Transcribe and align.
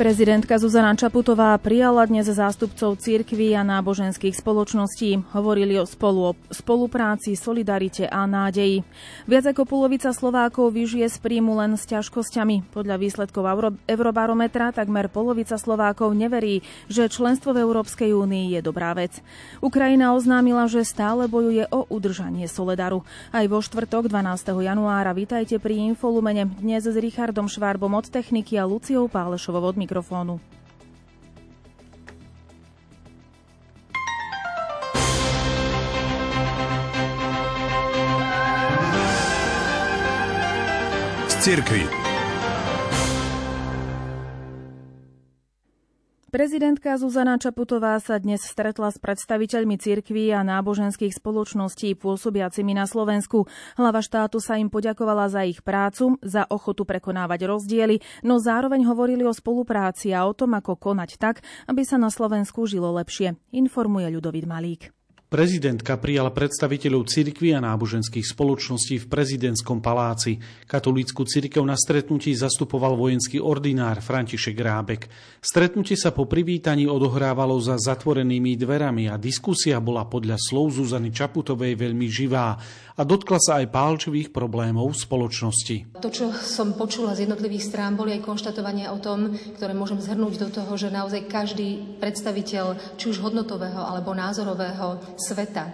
Prezidentka 0.00 0.56
Zuzana 0.56 0.96
Čaputová 0.96 1.52
prijala 1.60 2.08
dnes 2.08 2.24
zástupcov 2.24 2.96
cirkví 3.04 3.52
a 3.52 3.60
náboženských 3.60 4.32
spoločností. 4.32 5.28
Hovorili 5.36 5.76
o 5.76 5.84
spolu, 5.84 6.32
spolupráci, 6.48 7.36
solidarite 7.36 8.08
a 8.08 8.24
nádeji. 8.24 8.80
Viac 9.28 9.52
ako 9.52 9.68
polovica 9.68 10.08
Slovákov 10.16 10.72
vyžije 10.72 11.04
z 11.04 11.20
príjmu 11.20 11.52
len 11.52 11.76
s 11.76 11.84
ťažkosťami. 11.84 12.72
Podľa 12.72 12.96
výsledkov 12.96 13.44
Eurobarometra 13.84 14.72
takmer 14.72 15.12
polovica 15.12 15.60
Slovákov 15.60 16.16
neverí, 16.16 16.64
že 16.88 17.12
členstvo 17.12 17.52
v 17.52 17.60
Európskej 17.60 18.16
únii 18.16 18.56
je 18.56 18.60
dobrá 18.64 18.96
vec. 18.96 19.20
Ukrajina 19.60 20.16
oznámila, 20.16 20.64
že 20.64 20.80
stále 20.80 21.28
bojuje 21.28 21.68
o 21.68 21.84
udržanie 21.92 22.48
Soledaru. 22.48 23.04
Aj 23.36 23.44
vo 23.44 23.60
štvrtok 23.60 24.08
12. 24.08 24.64
januára 24.64 25.12
vítajte 25.12 25.60
pri 25.60 25.92
Infolumene 25.92 26.48
dnes 26.48 26.88
s 26.88 26.96
Richardom 26.96 27.52
Švárbom 27.52 27.92
od 27.92 28.08
techniky 28.08 28.56
a 28.56 28.64
Luciou 28.64 29.04
Pálešovou 29.04 29.60
od 29.60 29.76
mikrofónu. 29.76 29.89
Z 41.28 41.34
cirkvi. 41.44 41.99
Prezidentka 46.30 46.94
Zuzana 46.94 47.42
Čaputová 47.42 47.98
sa 47.98 48.22
dnes 48.22 48.46
stretla 48.46 48.94
s 48.94 49.02
predstaviteľmi 49.02 49.74
cirkví 49.82 50.30
a 50.30 50.46
náboženských 50.46 51.10
spoločností 51.10 51.98
pôsobiacimi 51.98 52.70
na 52.70 52.86
Slovensku. 52.86 53.50
Hlava 53.74 53.98
štátu 53.98 54.38
sa 54.38 54.54
im 54.54 54.70
poďakovala 54.70 55.26
za 55.26 55.42
ich 55.42 55.58
prácu, 55.66 56.22
za 56.22 56.46
ochotu 56.46 56.86
prekonávať 56.86 57.50
rozdiely, 57.50 57.98
no 58.22 58.38
zároveň 58.38 58.86
hovorili 58.86 59.26
o 59.26 59.34
spolupráci 59.34 60.14
a 60.14 60.22
o 60.22 60.30
tom, 60.30 60.54
ako 60.54 60.78
konať 60.78 61.18
tak, 61.18 61.42
aby 61.66 61.82
sa 61.82 61.98
na 61.98 62.14
Slovensku 62.14 62.62
žilo 62.62 62.94
lepšie. 62.94 63.34
Informuje 63.50 64.06
Ľudovit 64.14 64.46
Malík. 64.46 64.99
Prezidentka 65.30 65.94
prijala 65.94 66.34
predstaviteľov 66.34 67.06
cirkvi 67.06 67.54
a 67.54 67.62
náboženských 67.62 68.34
spoločností 68.34 68.98
v 68.98 69.06
prezidentskom 69.06 69.78
paláci. 69.78 70.42
Katolícku 70.66 71.22
cirkev 71.22 71.62
na 71.62 71.78
stretnutí 71.78 72.34
zastupoval 72.34 72.98
vojenský 72.98 73.38
ordinár 73.38 74.02
František 74.02 74.58
Rábek. 74.58 75.06
Stretnutie 75.38 75.94
sa 75.94 76.10
po 76.10 76.26
privítaní 76.26 76.90
odohrávalo 76.90 77.54
za 77.62 77.78
zatvorenými 77.78 78.58
dverami 78.58 79.06
a 79.06 79.14
diskusia 79.22 79.78
bola 79.78 80.02
podľa 80.02 80.34
slov 80.34 80.74
Zuzany 80.74 81.14
Čaputovej 81.14 81.78
veľmi 81.78 82.10
živá 82.10 82.58
a 83.00 83.08
dotkla 83.08 83.40
sa 83.40 83.64
aj 83.64 83.72
pálčivých 83.72 84.28
problémov 84.28 84.92
spoločnosti. 84.92 85.96
To, 86.04 86.12
čo 86.12 86.36
som 86.36 86.76
počula 86.76 87.16
z 87.16 87.24
jednotlivých 87.24 87.72
strán, 87.72 87.96
boli 87.96 88.12
aj 88.20 88.28
konštatovania 88.28 88.92
o 88.92 89.00
tom, 89.00 89.32
ktoré 89.56 89.72
môžem 89.72 90.04
zhrnúť 90.04 90.36
do 90.36 90.48
toho, 90.52 90.76
že 90.76 90.92
naozaj 90.92 91.24
každý 91.24 91.96
predstaviteľ, 91.96 92.76
či 93.00 93.08
už 93.08 93.24
hodnotového 93.24 93.80
alebo 93.80 94.12
názorového 94.12 95.00
sveta, 95.16 95.72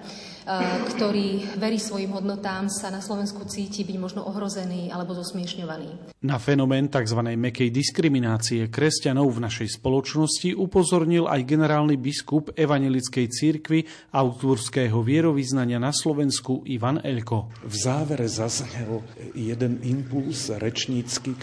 ktorý 0.94 1.58
verí 1.58 1.82
svojim 1.82 2.14
hodnotám, 2.14 2.70
sa 2.70 2.86
na 2.94 3.02
Slovensku 3.02 3.42
cíti 3.50 3.82
byť 3.82 3.96
možno 3.98 4.22
ohrozený 4.30 4.94
alebo 4.94 5.10
zosmiešňovaný. 5.18 6.14
Na 6.22 6.38
fenomén 6.38 6.86
tzv. 6.86 7.18
mekej 7.18 7.74
diskriminácie 7.74 8.70
kresťanov 8.70 9.26
v 9.34 9.42
našej 9.42 9.82
spoločnosti 9.82 10.54
upozornil 10.54 11.26
aj 11.26 11.42
generálny 11.42 11.98
biskup 11.98 12.54
Evangelickej 12.54 13.26
církvy 13.26 13.82
autorského 14.14 15.02
vierovýznania 15.02 15.82
na 15.82 15.90
Slovensku 15.90 16.62
Ivan 16.70 17.02
Elko. 17.02 17.50
V 17.66 17.74
závere 17.74 18.30
zaznel 18.30 19.02
jeden 19.34 19.82
impuls 19.82 20.54
rečnícky, 20.54 21.34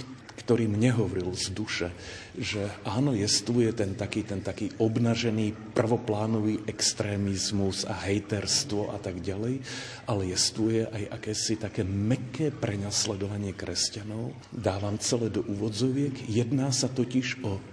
ktorý 0.43 0.67
mne 0.67 0.91
hovoril 0.91 1.31
z 1.31 1.55
duše, 1.55 1.89
že 2.35 2.67
áno, 2.83 3.15
jestvuje 3.15 3.71
ten 3.71 3.95
taký, 3.95 4.27
ten 4.27 4.43
taký 4.43 4.75
obnažený 4.75 5.55
prvoplánový 5.71 6.67
extrémizmus 6.67 7.87
a 7.87 7.95
hejterstvo 7.95 8.91
a 8.91 8.99
tak 8.99 9.23
ďalej, 9.23 9.63
ale 10.03 10.21
jestvuje 10.35 10.83
aj 10.83 11.03
akési 11.15 11.55
také 11.55 11.87
meké 11.87 12.51
prenasledovanie 12.51 13.55
kresťanov. 13.55 14.35
Dávam 14.51 14.99
celé 14.99 15.31
do 15.31 15.47
úvodzoviek. 15.47 16.27
Jedná 16.27 16.75
sa 16.75 16.91
totiž 16.91 17.39
o 17.47 17.63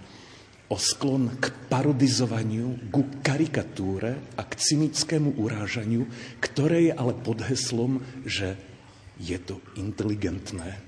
o 0.71 0.79
sklon 0.79 1.35
k 1.35 1.51
parodizovaniu, 1.67 2.87
ku 2.95 3.03
karikatúre 3.19 4.15
a 4.39 4.41
k 4.47 4.55
cynickému 4.55 5.35
urážaniu, 5.35 6.07
ktoré 6.39 6.87
je 6.87 6.93
ale 6.95 7.11
pod 7.11 7.43
heslom, 7.43 7.99
že 8.23 8.55
je 9.19 9.35
to 9.35 9.59
inteligentné, 9.75 10.79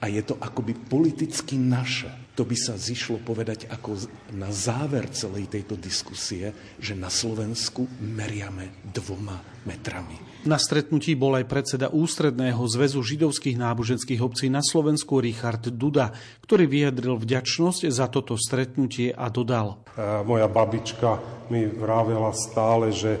a 0.00 0.08
je 0.08 0.22
to 0.24 0.40
akoby 0.40 0.72
politicky 0.72 1.60
naše. 1.60 2.08
To 2.40 2.48
by 2.48 2.56
sa 2.56 2.72
zišlo 2.72 3.20
povedať 3.20 3.68
ako 3.68 4.00
na 4.32 4.48
záver 4.48 5.12
celej 5.12 5.52
tejto 5.52 5.76
diskusie, 5.76 6.56
že 6.80 6.96
na 6.96 7.12
Slovensku 7.12 7.84
meriame 8.00 8.72
dvoma 8.80 9.36
metrami. 9.68 10.16
Na 10.48 10.56
stretnutí 10.56 11.12
bol 11.12 11.36
aj 11.36 11.44
predseda 11.44 11.92
Ústredného 11.92 12.64
zväzu 12.64 13.04
židovských 13.04 13.60
náboženských 13.60 14.24
obcí 14.24 14.48
na 14.48 14.64
Slovensku 14.64 15.20
Richard 15.20 15.68
Duda, 15.68 16.16
ktorý 16.40 16.64
vyjadril 16.64 17.20
vďačnosť 17.20 17.92
za 17.92 18.08
toto 18.08 18.40
stretnutie 18.40 19.12
a 19.12 19.28
dodal. 19.28 19.84
E, 19.92 20.24
moja 20.24 20.48
babička 20.48 21.20
mi 21.52 21.68
vravela 21.68 22.32
stále, 22.32 22.88
že 22.88 23.20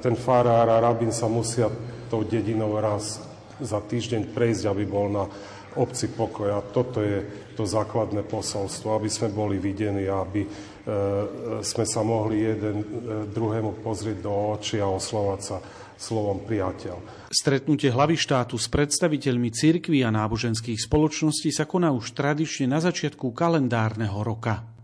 ten 0.00 0.16
farár 0.16 0.64
a 0.72 0.80
rabín 0.80 1.12
sa 1.12 1.28
musia 1.28 1.68
tou 2.08 2.24
dedinou 2.24 2.72
raz 2.80 3.20
za 3.60 3.76
týždeň 3.84 4.32
prejsť, 4.32 4.64
aby 4.72 4.88
bol 4.88 5.12
na 5.12 5.28
obci 5.76 6.10
pokoja. 6.10 6.62
Toto 6.74 7.04
je 7.04 7.22
to 7.54 7.68
základné 7.68 8.24
posolstvo, 8.26 8.96
aby 8.96 9.10
sme 9.12 9.28
boli 9.30 9.60
videní 9.60 10.08
a 10.08 10.24
aby 10.24 10.42
e, 10.42 10.48
sme 11.60 11.84
sa 11.84 12.00
mohli 12.00 12.42
jeden 12.42 12.76
e, 12.80 12.86
druhému 13.30 13.84
pozrieť 13.84 14.18
do 14.24 14.32
očí 14.56 14.80
a 14.80 14.88
oslovať 14.88 15.40
sa 15.44 15.56
slovom 16.00 16.40
priateľ. 16.48 17.28
Stretnutie 17.28 17.92
hlavy 17.92 18.16
štátu 18.16 18.56
s 18.56 18.72
predstaviteľmi 18.72 19.52
cirkví 19.52 20.00
a 20.00 20.08
náboženských 20.08 20.80
spoločností 20.80 21.52
sa 21.52 21.68
koná 21.68 21.92
už 21.92 22.16
tradične 22.16 22.72
na 22.72 22.80
začiatku 22.80 23.36
kalendárneho 23.36 24.24
roka. 24.24 24.79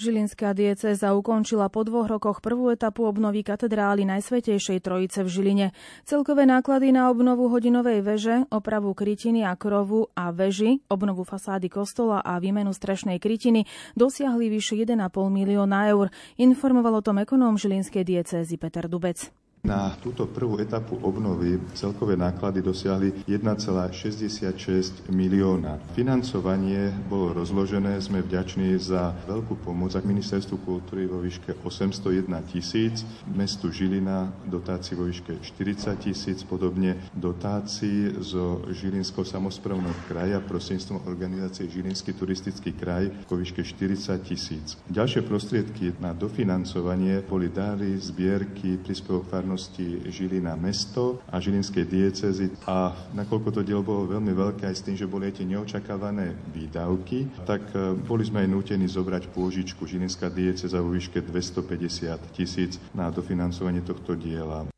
Žilinská 0.00 0.56
diecéza 0.56 1.12
ukončila 1.12 1.68
po 1.68 1.84
dvoch 1.84 2.08
rokoch 2.08 2.40
prvú 2.40 2.72
etapu 2.72 3.04
obnovy 3.04 3.44
katedrály 3.44 4.08
Najsvetejšej 4.08 4.80
Trojice 4.80 5.20
v 5.20 5.28
Žiline. 5.28 5.66
Celkové 6.08 6.48
náklady 6.48 6.88
na 6.88 7.12
obnovu 7.12 7.52
hodinovej 7.52 8.00
veže, 8.00 8.48
opravu 8.48 8.96
krytiny 8.96 9.44
a 9.44 9.52
krovu 9.60 10.08
a 10.16 10.32
veži, 10.32 10.80
obnovu 10.88 11.28
fasády 11.28 11.68
kostola 11.68 12.24
a 12.24 12.40
výmenu 12.40 12.72
strešnej 12.72 13.20
krytiny 13.20 13.68
dosiahli 13.92 14.48
vyše 14.48 14.72
1,5 14.80 14.96
milióna 15.28 15.92
eur, 15.92 16.08
informoval 16.40 16.96
o 16.96 17.04
tom 17.04 17.20
ekonóm 17.20 17.60
Žilinskej 17.60 18.00
diecézy 18.00 18.56
Peter 18.56 18.88
Dubec. 18.88 19.39
Na 19.60 19.92
túto 20.00 20.24
prvú 20.24 20.56
etapu 20.56 20.96
obnovy 21.04 21.60
celkové 21.76 22.16
náklady 22.16 22.64
dosiahli 22.64 23.28
1,66 23.28 25.12
milióna. 25.12 25.76
Financovanie 25.92 26.88
bolo 27.12 27.36
rozložené, 27.36 28.00
sme 28.00 28.24
vďační 28.24 28.80
za 28.80 29.12
veľkú 29.28 29.60
pomoc 29.60 29.92
ak 29.92 30.08
ministerstvu 30.08 30.64
kultúry 30.64 31.04
vo 31.04 31.20
výške 31.20 31.60
801 31.60 32.32
tisíc, 32.48 33.04
mestu 33.28 33.68
Žilina 33.68 34.32
dotácií 34.48 34.96
vo 34.96 35.04
výške 35.04 35.44
40 35.44 36.08
tisíc, 36.08 36.40
podobne 36.40 36.96
dotácií 37.12 38.16
zo 38.24 38.64
Žilinského 38.72 39.28
samozprávneho 39.28 39.92
kraja 40.08 40.40
prostredníctvom 40.40 41.04
organizácie 41.04 41.68
Žilinský 41.68 42.16
turistický 42.16 42.72
kraj 42.72 43.12
vo 43.28 43.36
výške 43.36 43.60
40 43.60 44.24
tisíc. 44.24 44.80
Ďalšie 44.88 45.20
prostriedky 45.20 45.92
na 46.00 46.16
dofinancovanie 46.16 47.20
boli 47.28 47.52
dary, 47.52 48.00
zbierky, 48.00 48.80
príspevok 48.80 49.28
farnosti 49.50 50.06
Žilina 50.06 50.54
mesto 50.54 51.18
a 51.26 51.42
Žilinskej 51.42 51.82
diecezy 51.82 52.54
a 52.70 52.94
nakoľko 53.18 53.50
to 53.50 53.60
dielo 53.66 53.82
bolo 53.82 54.06
veľmi 54.06 54.30
veľké 54.30 54.70
aj 54.70 54.76
s 54.78 54.84
tým, 54.86 54.94
že 54.94 55.10
boli 55.10 55.34
tie 55.34 55.42
neočakávané 55.42 56.38
výdavky, 56.54 57.26
tak 57.42 57.66
e, 57.74 57.98
boli 57.98 58.22
sme 58.22 58.46
aj 58.46 58.48
nútení 58.54 58.86
zobrať 58.86 59.34
pôžičku 59.34 59.82
Žilinská 59.90 60.30
dieceza 60.30 60.78
vo 60.78 60.94
výške 60.94 61.18
250 61.18 62.30
tisíc 62.30 62.78
na 62.94 63.10
dofinancovanie 63.10 63.82
tohto 63.82 64.14
diela. 64.14 64.70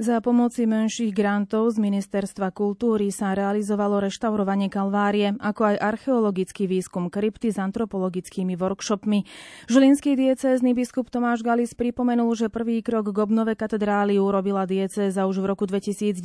Za 0.00 0.24
pomoci 0.24 0.64
menších 0.64 1.12
grantov 1.12 1.76
z 1.76 1.84
Ministerstva 1.84 2.56
kultúry 2.56 3.12
sa 3.12 3.36
realizovalo 3.36 4.00
reštaurovanie 4.00 4.72
Kalvárie, 4.72 5.36
ako 5.36 5.76
aj 5.76 5.76
archeologický 5.76 6.64
výskum 6.64 7.12
krypty 7.12 7.52
s 7.52 7.60
antropologickými 7.60 8.56
workshopmi. 8.56 9.28
Žilinský 9.68 10.16
diecézny 10.16 10.72
biskup 10.72 11.12
Tomáš 11.12 11.44
Galis 11.44 11.76
pripomenul, 11.76 12.32
že 12.32 12.48
prvý 12.48 12.80
krok 12.80 13.12
k 13.12 13.20
obnove 13.20 13.52
katedrály 13.52 14.16
urobila 14.16 14.64
diecéza 14.64 15.28
už 15.28 15.44
v 15.44 15.52
roku 15.52 15.68
2019, 15.68 16.16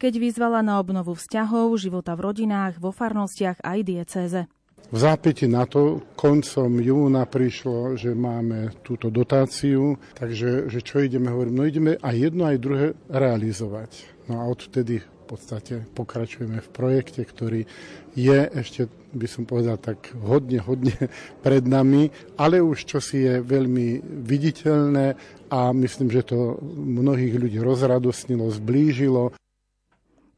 keď 0.00 0.12
vyzvala 0.16 0.64
na 0.64 0.80
obnovu 0.80 1.12
vzťahov, 1.12 1.76
života 1.76 2.16
v 2.16 2.24
rodinách, 2.24 2.80
vo 2.80 2.88
farnostiach 2.88 3.60
aj 3.68 3.78
diecéze. 3.84 4.40
V 4.88 4.96
zápäti 4.96 5.44
na 5.44 5.68
to 5.68 6.00
koncom 6.16 6.80
júna 6.80 7.28
prišlo, 7.28 7.92
že 8.00 8.16
máme 8.16 8.72
túto 8.80 9.12
dotáciu, 9.12 10.00
takže 10.16 10.72
že 10.72 10.80
čo 10.80 11.04
ideme 11.04 11.28
hovoriť? 11.28 11.52
No 11.52 11.68
ideme 11.68 11.92
aj 12.00 12.14
jedno, 12.16 12.48
aj 12.48 12.56
druhé 12.56 12.86
realizovať. 13.12 14.08
No 14.32 14.40
a 14.40 14.48
odtedy 14.48 15.04
v 15.04 15.24
podstate 15.28 15.84
pokračujeme 15.92 16.64
v 16.64 16.72
projekte, 16.72 17.20
ktorý 17.20 17.68
je 18.16 18.40
ešte, 18.48 18.88
by 19.12 19.28
som 19.28 19.44
povedal, 19.44 19.76
tak 19.76 20.08
hodne, 20.24 20.56
hodne 20.64 20.96
pred 21.44 21.68
nami, 21.68 22.08
ale 22.40 22.64
už 22.64 22.88
čo 22.88 22.98
si 23.04 23.28
je 23.28 23.44
veľmi 23.44 24.00
viditeľné 24.24 25.06
a 25.52 25.68
myslím, 25.76 26.08
že 26.08 26.32
to 26.32 26.56
mnohých 26.80 27.36
ľudí 27.36 27.60
rozradosnilo, 27.60 28.48
zblížilo. 28.48 29.36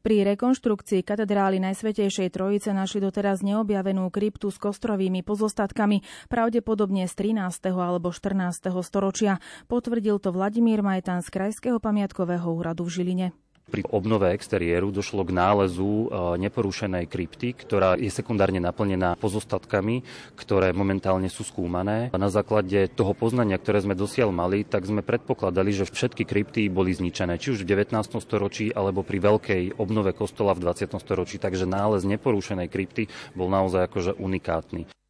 Pri 0.01 0.25
rekonštrukcii 0.25 1.05
katedrály 1.05 1.61
Najsvetejšej 1.61 2.33
Trojice 2.33 2.73
našli 2.73 3.05
doteraz 3.05 3.45
neobjavenú 3.45 4.09
kryptu 4.09 4.49
s 4.49 4.57
kostrovými 4.57 5.21
pozostatkami, 5.21 6.01
pravdepodobne 6.25 7.05
z 7.05 7.13
13. 7.37 7.69
alebo 7.69 8.09
14. 8.09 8.73
storočia. 8.81 9.37
Potvrdil 9.69 10.17
to 10.17 10.33
Vladimír 10.33 10.81
Majtan 10.81 11.21
z 11.21 11.29
Krajského 11.29 11.77
pamiatkového 11.77 12.49
úradu 12.49 12.89
v 12.89 12.97
Žiline. 12.97 13.27
Pri 13.71 13.87
obnove 13.87 14.35
exteriéru 14.35 14.91
došlo 14.91 15.23
k 15.23 15.31
nálezu 15.31 15.87
e, 15.87 16.05
neporušenej 16.43 17.07
krypty, 17.07 17.55
ktorá 17.55 17.95
je 17.95 18.11
sekundárne 18.11 18.59
naplnená 18.59 19.15
pozostatkami, 19.15 20.03
ktoré 20.35 20.75
momentálne 20.75 21.31
sú 21.31 21.47
skúmané. 21.47 22.11
A 22.11 22.19
na 22.19 22.27
základe 22.27 22.91
toho 22.91 23.15
poznania, 23.15 23.55
ktoré 23.55 23.79
sme 23.79 23.95
dosiaľ 23.95 24.35
mali, 24.35 24.67
tak 24.67 24.83
sme 24.83 24.99
predpokladali, 24.99 25.71
že 25.71 25.87
všetky 25.87 26.27
krypty 26.27 26.67
boli 26.67 26.91
zničené, 26.91 27.39
či 27.39 27.55
už 27.55 27.63
v 27.63 27.79
19. 27.79 27.95
storočí 28.19 28.75
alebo 28.75 29.07
pri 29.07 29.23
veľkej 29.23 29.63
obnove 29.79 30.11
kostola 30.11 30.51
v 30.51 30.67
20. 30.67 30.91
storočí. 30.99 31.39
Takže 31.39 31.63
nález 31.63 32.03
neporušenej 32.03 32.67
krypty 32.67 33.07
bol 33.33 33.47
naozaj 33.47 33.87
akože 33.87 34.19
unikátny. 34.19 35.00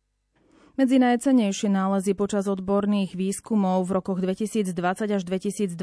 Medzi 0.79 1.03
najcenejšie 1.03 1.67
nálezy 1.67 2.15
počas 2.15 2.47
odborných 2.47 3.11
výskumov 3.11 3.83
v 3.91 3.99
rokoch 3.99 4.23
2020 4.23 4.71
až 5.19 5.21
2022 5.27 5.75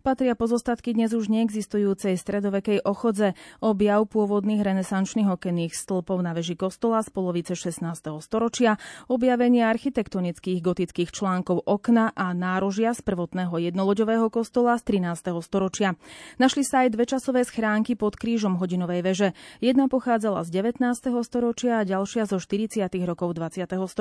patria 0.00 0.32
pozostatky 0.32 0.96
dnes 0.96 1.12
už 1.12 1.28
neexistujúcej 1.28 2.16
stredovekej 2.16 2.88
ochodze, 2.88 3.36
objav 3.60 4.08
pôvodných 4.08 4.64
renesančných 4.64 5.28
okenných 5.28 5.76
stĺpov 5.76 6.24
na 6.24 6.32
veži 6.32 6.56
kostola 6.56 7.04
z 7.04 7.12
polovice 7.12 7.52
16. 7.52 7.84
storočia, 8.24 8.80
objavenie 9.12 9.68
architektonických 9.68 10.64
gotických 10.64 11.12
článkov 11.12 11.68
okna 11.68 12.08
a 12.16 12.32
nárožia 12.32 12.96
z 12.96 13.04
prvotného 13.04 13.60
jednoloďového 13.60 14.32
kostola 14.32 14.80
z 14.80 15.04
13. 15.04 15.36
storočia. 15.44 16.00
Našli 16.40 16.64
sa 16.64 16.88
aj 16.88 16.96
dve 16.96 17.04
časové 17.04 17.44
schránky 17.44 17.92
pod 17.92 18.16
krížom 18.16 18.56
hodinovej 18.56 19.04
veže. 19.04 19.28
Jedna 19.60 19.84
pochádzala 19.92 20.48
z 20.48 20.64
19. 20.64 20.96
storočia 21.28 21.84
a 21.84 21.86
ďalšia 21.86 22.24
zo 22.24 22.40
40. 22.40 22.88
rokov 23.04 23.36
20 23.36 23.68
storočia, 23.68 23.97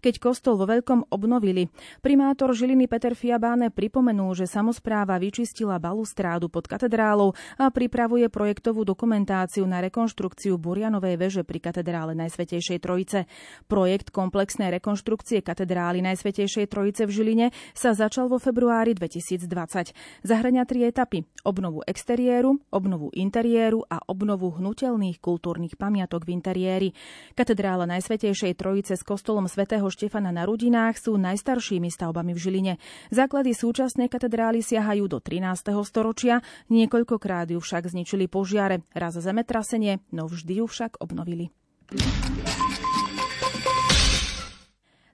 keď 0.00 0.14
kostol 0.18 0.58
vo 0.58 0.66
veľkom 0.66 1.12
obnovili. 1.12 1.68
Primátor 2.00 2.50
Žiliny 2.56 2.90
Peter 2.90 3.14
Fiabáne 3.14 3.70
pripomenul, 3.70 4.34
že 4.34 4.50
samozpráva 4.50 5.20
vyčistila 5.20 5.78
balustrádu 5.78 6.48
pod 6.50 6.66
katedrálou 6.66 7.36
a 7.60 7.70
pripravuje 7.70 8.26
projektovú 8.32 8.82
dokumentáciu 8.82 9.68
na 9.68 9.84
rekonštrukciu 9.84 10.56
Burianovej 10.56 11.20
veže 11.20 11.42
pri 11.44 11.58
katedrále 11.60 12.16
Najsvetejšej 12.16 12.78
Trojice. 12.80 13.28
Projekt 13.68 14.10
komplexnej 14.10 14.72
rekonštrukcie 14.80 15.44
katedrály 15.44 16.00
Najsvetejšej 16.00 16.66
Trojice 16.66 17.04
v 17.04 17.12
Žiline 17.12 17.46
sa 17.76 17.92
začal 17.92 18.32
vo 18.32 18.40
februári 18.40 18.96
2020. 18.96 20.24
Zahrania 20.24 20.64
tri 20.64 20.88
etapy. 20.88 21.26
Obnovu 21.44 21.84
exteriéru, 21.84 22.56
obnovu 22.72 23.12
interiéru 23.12 23.84
a 23.88 24.00
obnovu 24.08 24.54
hnutelných 24.56 25.20
kultúrnych 25.20 25.76
pamiatok 25.76 26.24
v 26.24 26.30
interiéri. 26.36 26.88
Katedrála 27.36 27.88
Najsvetejšej 27.88 28.56
Trojice 28.56 28.94
z 28.96 29.02
kostolom 29.20 29.52
svätého 29.52 29.84
Štefana 29.84 30.32
na 30.32 30.48
Rudinách 30.48 30.96
sú 30.96 31.20
najstaršími 31.20 31.92
stavbami 31.92 32.32
v 32.32 32.40
Žiline. 32.40 32.74
Základy 33.12 33.52
súčasnej 33.52 34.08
katedrály 34.08 34.64
siahajú 34.64 35.12
do 35.12 35.20
13. 35.20 35.76
storočia, 35.84 36.40
niekoľkokrát 36.72 37.52
ju 37.52 37.60
však 37.60 37.92
zničili 37.92 38.32
požiare, 38.32 38.80
raz 38.96 39.20
zemetrasenie, 39.20 40.00
no 40.16 40.24
vždy 40.24 40.64
ju 40.64 40.66
však 40.72 41.04
obnovili. 41.04 41.52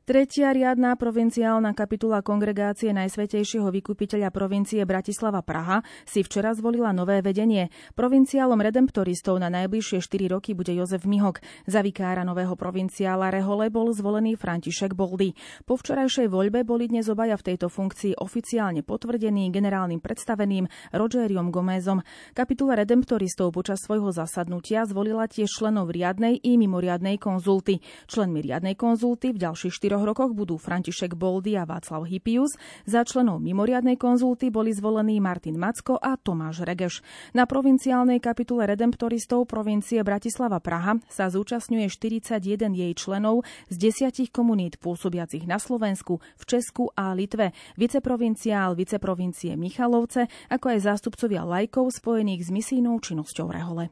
Tretia 0.06 0.54
riadná 0.54 0.94
provinciálna 0.94 1.74
kapitula 1.74 2.22
kongregácie 2.22 2.94
Najsvetejšieho 2.94 3.66
vykupiteľa 3.74 4.30
provincie 4.30 4.78
Bratislava 4.86 5.42
Praha 5.42 5.82
si 6.06 6.22
včera 6.22 6.54
zvolila 6.54 6.94
nové 6.94 7.18
vedenie. 7.26 7.74
Provinciálom 7.98 8.54
redemptoristov 8.54 9.42
na 9.42 9.50
najbližšie 9.50 9.98
4 9.98 10.30
roky 10.30 10.54
bude 10.54 10.70
Jozef 10.78 11.10
Mihok. 11.10 11.42
Za 11.66 11.82
vikára 11.82 12.22
nového 12.22 12.54
provinciála 12.54 13.34
Rehole 13.34 13.66
bol 13.66 13.90
zvolený 13.90 14.38
František 14.38 14.94
Boldy. 14.94 15.34
Po 15.66 15.74
včerajšej 15.74 16.30
voľbe 16.30 16.62
boli 16.62 16.86
dnes 16.86 17.10
obaja 17.10 17.34
v 17.34 17.50
tejto 17.50 17.66
funkcii 17.66 18.22
oficiálne 18.22 18.86
potvrdení 18.86 19.50
generálnym 19.50 19.98
predstaveným 19.98 20.70
Rogeriom 20.94 21.50
Gomezom. 21.50 21.98
Kapitula 22.30 22.78
redemptoristov 22.78 23.50
počas 23.50 23.82
svojho 23.82 24.14
zasadnutia 24.14 24.86
zvolila 24.86 25.26
tiež 25.26 25.50
členov 25.50 25.90
riadnej 25.90 26.38
i 26.46 26.54
mimoriadnej 26.54 27.18
konzulty. 27.18 27.82
Členmi 28.06 28.38
riadnej 28.38 28.78
konzulty 28.78 29.34
v 29.34 29.42
ďalších 29.42 29.74
4 29.74 29.95
štyroch 29.96 30.12
rokoch 30.12 30.36
budú 30.36 30.60
František 30.60 31.16
Boldy 31.16 31.56
a 31.56 31.64
Václav 31.64 32.04
Hypius. 32.04 32.52
Za 32.84 33.00
členov 33.08 33.40
mimoriadnej 33.40 33.96
konzulty 33.96 34.52
boli 34.52 34.68
zvolení 34.76 35.24
Martin 35.24 35.56
Macko 35.56 35.96
a 35.96 36.20
Tomáš 36.20 36.68
Regeš. 36.68 37.00
Na 37.32 37.48
provinciálnej 37.48 38.20
kapitule 38.20 38.68
redemptoristov 38.68 39.48
provincie 39.48 40.04
Bratislava 40.04 40.60
Praha 40.60 41.00
sa 41.08 41.32
zúčastňuje 41.32 41.88
41 41.88 42.44
jej 42.76 42.92
členov 42.92 43.48
z 43.72 43.88
desiatich 43.88 44.28
komunít 44.28 44.76
pôsobiacich 44.76 45.48
na 45.48 45.56
Slovensku, 45.56 46.20
v 46.20 46.44
Česku 46.44 46.92
a 46.92 47.16
Litve, 47.16 47.56
viceprovinciál 47.80 48.76
viceprovincie 48.76 49.56
Michalovce, 49.56 50.28
ako 50.52 50.76
aj 50.76 50.92
zástupcovia 50.92 51.40
lajkov 51.40 51.88
spojených 51.96 52.44
s 52.44 52.50
misijnou 52.52 53.00
činnosťou 53.00 53.48
Rehole. 53.48 53.88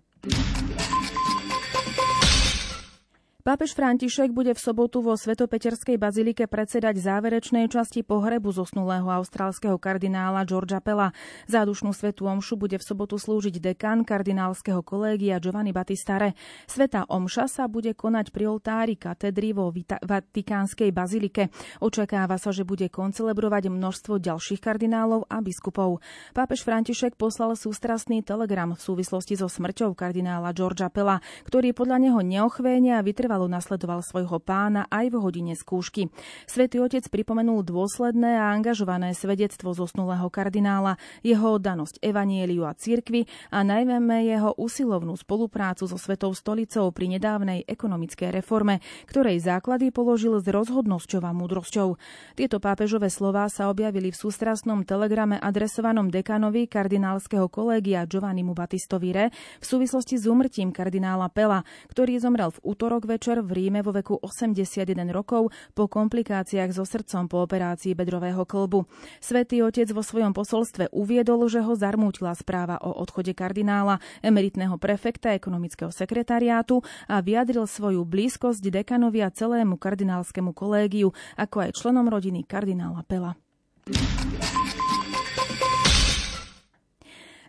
Pápež 3.45 3.77
František 3.77 4.33
bude 4.33 4.57
v 4.57 4.61
sobotu 4.65 5.05
vo 5.05 5.21
Svetopeterskej 5.21 6.01
bazilike 6.01 6.49
predsedať 6.49 6.97
záverečnej 6.97 7.69
časti 7.69 8.01
pohrebu 8.01 8.49
zosnulého 8.49 9.05
austrálskeho 9.05 9.77
kardinála 9.77 10.49
Georgia 10.49 10.81
Pella. 10.81 11.13
Zádušnú 11.45 11.93
svetu 11.93 12.25
omšu 12.25 12.57
bude 12.57 12.81
v 12.81 12.89
sobotu 12.89 13.21
slúžiť 13.21 13.61
dekan 13.61 14.09
kardinálskeho 14.09 14.81
kolégia 14.81 15.37
Giovanni 15.45 15.77
Battistare. 15.77 16.33
Sveta 16.65 17.05
omša 17.05 17.45
sa 17.53 17.65
bude 17.69 17.93
konať 17.93 18.33
pri 18.33 18.49
oltári 18.49 18.97
katedry 18.97 19.53
vo 19.53 19.69
Vatikánskej 19.69 20.89
bazilike. 20.97 21.53
Očakáva 21.85 22.41
sa, 22.41 22.49
že 22.49 22.65
bude 22.65 22.89
koncelebrovať 22.89 23.69
množstvo 23.69 24.25
ďalších 24.25 24.65
kardinálov 24.65 25.29
a 25.29 25.45
biskupov. 25.45 26.01
Pápež 26.33 26.65
František 26.65 27.21
poslal 27.21 27.61
sústrastný 27.61 28.25
telegram 28.25 28.73
v 28.73 28.81
súvislosti 28.81 29.37
so 29.37 29.53
smrťou 29.53 29.93
kardinála 29.93 30.57
Georgia 30.57 30.89
Pella, 30.89 31.21
ktorý 31.45 31.77
podľa 31.77 32.09
neho 32.09 32.25
neochvéne 32.25 32.97
a 32.97 33.05
vytrval 33.05 33.33
vytrvalo 33.35 33.51
nasledoval 33.51 33.99
svojho 33.99 34.39
pána 34.39 34.87
aj 34.95 35.11
v 35.11 35.17
hodine 35.19 35.55
skúšky. 35.59 36.07
Svetý 36.47 36.79
otec 36.79 37.03
pripomenul 37.11 37.67
dôsledné 37.67 38.39
a 38.39 38.55
angažované 38.55 39.11
svedectvo 39.11 39.75
zosnulého 39.75 40.31
kardinála, 40.31 40.95
jeho 41.27 41.59
oddanosť 41.59 41.99
evanieliu 41.99 42.63
a 42.63 42.79
cirkvi 42.79 43.27
a 43.51 43.67
najmä 43.67 44.23
jeho 44.23 44.55
usilovnú 44.55 45.19
spoluprácu 45.19 45.91
so 45.91 45.99
Svetou 45.99 46.31
stolicou 46.31 46.95
pri 46.95 47.19
nedávnej 47.19 47.67
ekonomickej 47.67 48.39
reforme, 48.39 48.79
ktorej 49.11 49.43
základy 49.43 49.91
položil 49.91 50.39
s 50.39 50.47
rozhodnosťou 50.47 51.27
a 51.27 51.35
múdrosťou. 51.35 51.99
Tieto 52.39 52.63
pápežové 52.63 53.11
slová 53.11 53.51
sa 53.51 53.67
objavili 53.67 54.15
v 54.15 54.21
sústrasnom 54.31 54.87
telegrame 54.87 55.43
adresovanom 55.43 56.07
dekanovi 56.07 56.71
kardinálskeho 56.71 57.51
kolégia 57.51 58.07
Giovannimu 58.07 58.55
Battistovi 58.55 59.11
Re 59.11 59.27
v 59.59 59.65
súvislosti 59.67 60.23
s 60.23 60.31
umrtím 60.31 60.71
kardinála 60.71 61.35
Pela, 61.35 61.67
ktorý 61.91 62.23
zomrel 62.23 62.55
v 62.55 62.63
útorok 62.63 63.11
večer 63.11 63.24
večer 63.25 63.41
v 63.41 63.57
Ríme 63.57 63.81
vo 63.81 63.89
veku 63.89 64.21
81 64.21 64.85
rokov 65.09 65.49
po 65.73 65.89
komplikáciách 65.89 66.77
so 66.77 66.85
srdcom 66.85 67.25
po 67.25 67.41
operácii 67.41 67.97
bedrového 67.97 68.45
klbu. 68.45 68.85
Svetý 69.17 69.65
otec 69.65 69.89
vo 69.97 70.05
svojom 70.05 70.37
posolstve 70.37 70.93
uviedol, 70.93 71.49
že 71.49 71.65
ho 71.65 71.73
zarmútila 71.73 72.37
správa 72.37 72.77
o 72.85 72.93
odchode 73.01 73.33
kardinála, 73.33 73.97
emeritného 74.21 74.77
prefekta 74.77 75.33
ekonomického 75.33 75.89
sekretariátu 75.89 76.85
a 77.09 77.25
vyjadril 77.25 77.65
svoju 77.65 78.05
blízkosť 78.05 78.61
dekanovi 78.61 79.25
a 79.25 79.33
celému 79.33 79.81
kardinálskemu 79.81 80.53
kolégiu, 80.53 81.17
ako 81.41 81.65
aj 81.65 81.81
členom 81.81 82.05
rodiny 82.13 82.45
kardinála 82.45 83.09
Pela. 83.09 83.33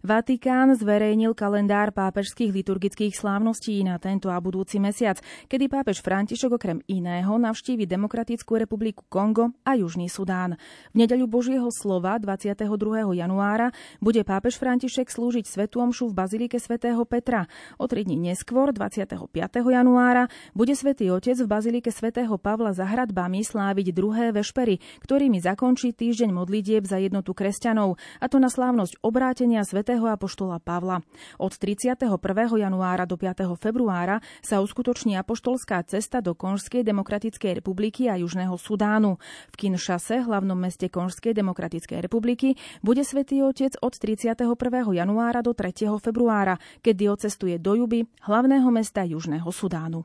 Vatikán 0.05 0.77
zverejnil 0.77 1.33
kalendár 1.33 1.89
pápežských 1.89 2.53
liturgických 2.53 3.17
slávností 3.17 3.81
na 3.81 3.97
tento 3.97 4.29
a 4.29 4.37
budúci 4.37 4.77
mesiac, 4.77 5.17
kedy 5.49 5.65
pápež 5.65 6.05
František 6.05 6.53
okrem 6.53 6.77
iného 6.85 7.33
navštívi 7.33 7.89
Demokratickú 7.89 8.61
republiku 8.61 9.01
Kongo 9.09 9.57
a 9.65 9.73
Južný 9.73 10.05
Sudán. 10.05 10.61
V 10.93 11.01
nedeľu 11.01 11.25
Božieho 11.25 11.73
slova 11.73 12.21
22. 12.21 12.69
januára 13.17 13.73
bude 13.97 14.21
pápež 14.21 14.61
František 14.61 15.09
slúžiť 15.09 15.49
svetu 15.49 15.81
omšu 15.81 16.13
v 16.13 16.21
Bazilike 16.21 16.61
svätého 16.61 17.01
Petra. 17.09 17.49
O 17.81 17.89
tri 17.89 18.05
dní 18.05 18.29
neskôr, 18.29 18.77
25. 18.77 19.09
januára, 19.57 20.29
bude 20.53 20.77
svätý 20.77 21.09
Otec 21.09 21.41
v 21.41 21.49
Bazilike 21.49 21.89
svätého 21.89 22.37
Pavla 22.37 22.77
za 22.77 22.85
hradbami 22.85 23.41
sláviť 23.41 23.89
druhé 23.89 24.29
vešpery, 24.29 24.77
ktorými 25.01 25.41
zakončí 25.41 25.97
týždeň 25.97 26.29
modlitieb 26.29 26.85
za 26.85 27.01
jednotu 27.01 27.33
kresťanov, 27.33 27.97
a 28.21 28.29
to 28.29 28.37
na 28.37 28.53
slávnosť 28.53 29.01
obrátenia 29.01 29.65
svätého 29.65 29.94
apoštola 30.03 30.59
Pavla. 30.59 30.99
Od 31.39 31.53
31. 31.55 32.11
januára 32.59 33.07
do 33.07 33.15
5. 33.15 33.47
februára 33.55 34.19
sa 34.43 34.59
uskutoční 34.59 35.15
apoštolská 35.15 35.79
cesta 35.87 36.19
do 36.19 36.35
Konžskej 36.35 36.83
demokratickej 36.83 37.63
republiky 37.63 38.11
a 38.11 38.19
Južného 38.19 38.59
Sudánu. 38.59 39.15
V 39.49 39.55
Kinšase, 39.55 40.27
hlavnom 40.27 40.59
meste 40.59 40.91
Konžskej 40.91 41.31
demokratickej 41.31 42.03
republiky, 42.03 42.59
bude 42.83 43.07
svätý 43.07 43.39
Otec 43.39 43.79
od 43.79 43.95
31. 43.95 44.43
januára 44.91 45.39
do 45.39 45.55
3. 45.55 45.87
februára, 46.03 46.59
kedy 46.83 47.07
ocestuje 47.07 47.55
do 47.55 47.79
Juby, 47.79 48.03
hlavného 48.27 48.67
mesta 48.75 49.07
Južného 49.07 49.47
Sudánu. 49.47 50.03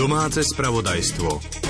Domáce 0.00 0.40
spravodajstvo. 0.46 1.69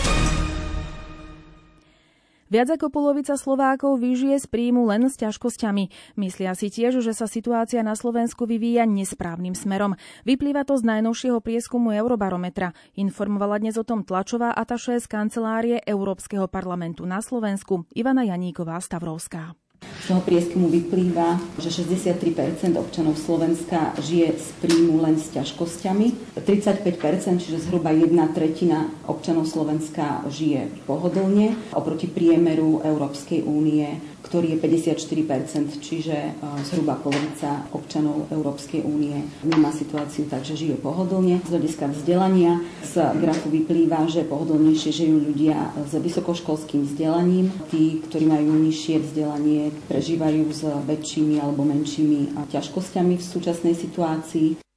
Viac 2.51 2.67
ako 2.67 2.91
polovica 2.91 3.39
Slovákov 3.39 4.03
vyžije 4.03 4.43
z 4.43 4.47
príjmu 4.51 4.83
len 4.91 5.07
s 5.07 5.15
ťažkosťami. 5.23 6.19
Myslia 6.19 6.59
si 6.59 6.67
tiež, 6.67 6.99
že 6.99 7.15
sa 7.15 7.31
situácia 7.31 7.79
na 7.87 7.95
Slovensku 7.95 8.43
vyvíja 8.43 8.91
nesprávnym 8.91 9.55
smerom. 9.55 9.95
Vyplýva 10.27 10.67
to 10.67 10.75
z 10.75 10.83
najnovšieho 10.83 11.39
prieskumu 11.39 11.95
Eurobarometra. 11.95 12.75
Informovala 12.99 13.63
dnes 13.63 13.79
o 13.79 13.87
tom 13.87 14.03
tlačová 14.03 14.51
ataše 14.51 14.99
z 14.99 15.07
kancelárie 15.07 15.79
Európskeho 15.87 16.51
parlamentu 16.51 17.07
na 17.07 17.23
Slovensku 17.23 17.87
Ivana 17.95 18.27
Janíková-Stavrovská. 18.27 19.70
Z 20.01 20.09
toho 20.09 20.27
prieskumu 20.27 20.73
vyplýva, 20.73 21.39
že 21.61 21.71
63% 21.71 22.75
občanov 22.81 23.21
Slovenska 23.21 23.95
žije 24.01 24.33
z 24.33 24.49
príjmu 24.65 24.99
len 25.05 25.21
s 25.21 25.29
ťažkosťami. 25.31 26.37
35 26.41 27.39
čiže 27.39 27.63
zhruba 27.69 27.93
jedna 27.95 28.27
tretina 28.33 28.91
občanov 29.07 29.47
Slovenska 29.47 30.25
žije 30.27 30.73
pohodlne 30.89 31.55
oproti 31.77 32.09
priemeru 32.09 32.81
Európskej 32.81 33.45
únie 33.45 34.01
ktorý 34.23 34.57
je 34.57 34.59
54%, 34.63 35.81
čiže 35.81 36.17
e, 36.17 36.33
zhruba 36.69 36.97
polovica 37.01 37.67
občanov 37.75 38.31
Európskej 38.31 38.85
únie 38.85 39.27
nemá 39.45 39.75
situáciu 39.75 40.29
tak, 40.29 40.47
že 40.47 40.57
žije 40.57 40.77
pohodlne. 40.79 41.43
Z 41.45 41.57
hľadiska 41.57 41.91
vzdelania 41.91 42.61
z 42.85 42.95
grafu 43.19 43.49
vyplýva, 43.51 44.07
že 44.07 44.29
pohodlnejšie 44.29 44.91
žijú 44.93 45.17
ľudia 45.33 45.75
s 45.89 45.93
vysokoškolským 45.97 46.87
vzdelaním. 46.87 47.53
Tí, 47.69 48.01
ktorí 48.07 48.25
majú 48.29 48.55
nižšie 48.55 49.03
vzdelanie, 49.03 49.75
prežívajú 49.91 50.45
s 50.55 50.63
väčšími 50.65 51.43
alebo 51.43 51.67
menšími 51.67 52.49
ťažkosťami 52.49 53.15
v 53.19 53.25
súčasnej 53.25 53.75
situácii. 53.75 54.70